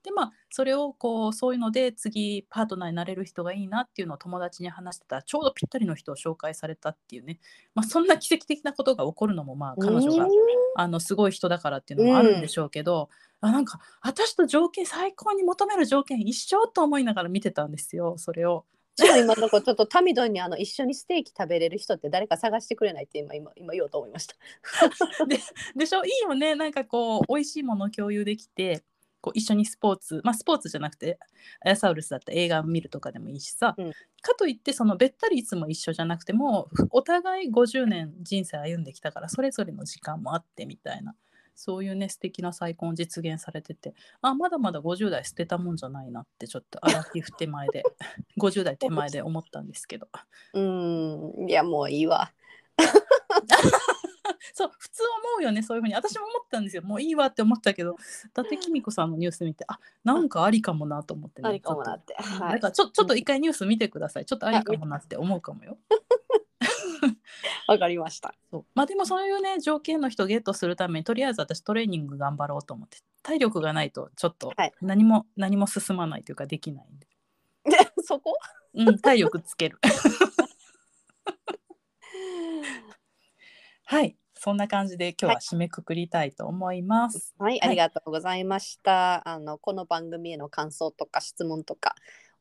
[0.04, 7.40] でまあそれをこうそういうので次パートナーになれる人がいいなっていうのを友達に話してたらちょうどぴったりの人を紹介されたっていうね、
[7.76, 10.28] まあ、そんな奇跡的なことが起こるのもまあ彼女が
[10.76, 13.10] あのすごい人だからっていうのもあるんでしょうけど、
[13.42, 18.66] あなんか私と条件最高に求める条件一緒と思いながら見てたんですよそれを。
[18.96, 24.36] じゃあ今の子ちょっとタミドンにあの一緒にステーキ食べれる人って誰か探してくれないって今今今言おうと思いました。
[25.76, 26.06] でしょ？
[26.06, 26.56] いいよね。
[26.56, 28.84] なんかこう美味しいものを共有できて
[29.22, 31.18] こう一緒にスポーツまあスポーツじゃなくて
[31.66, 33.92] アヤサウルスだったら映画を見るとかでもいいしさ、うん。
[34.22, 41.16] かといってそのべったりいつも一緒じゃなくてもお互い50年人生歩んできたからそれぞれの時間もあってみたいな
[41.56, 43.94] そういうね素敵な再婚を実現されてて。
[44.22, 47.84] あまだまだ50代捨てたもんじゃないなってちょっとアラフィフ手前で
[48.38, 50.08] 50代手前で思ったんですけど。
[50.54, 51.50] うーん。
[51.50, 52.32] いやもういいわ。
[54.54, 55.96] そう普通思うよねそういうふうに。
[55.96, 56.84] 私も思ったんですよ。
[56.84, 57.96] もういいわって思ったけど。
[58.26, 61.50] 伊達公子さんのニュース見てあなんかありかもなと思ってね。
[61.50, 62.16] ありかもなっちて。
[62.16, 62.54] はい。
[62.54, 62.68] だか。
[62.68, 64.26] らちょちょっと一回ニュース見てください。
[64.26, 65.78] ちょっとありかもなって思うかもよ
[67.68, 68.34] わかりました。
[68.52, 77.08] そうまあでもそういうね条件の人をゲットするためにとりあえず私トレーニング頑張ろうと思って体力がないとちょっとはい何も、何も進まないというかできないんで、
[78.04, 78.36] そこ？
[78.74, 79.80] うん、体力つける
[83.86, 87.36] はい、そんな感じで今日は締めくくりたいと思います。
[87.38, 89.28] はい、ありがとうございました。
[89.30, 91.94] あのこの番組への感想とか質問とか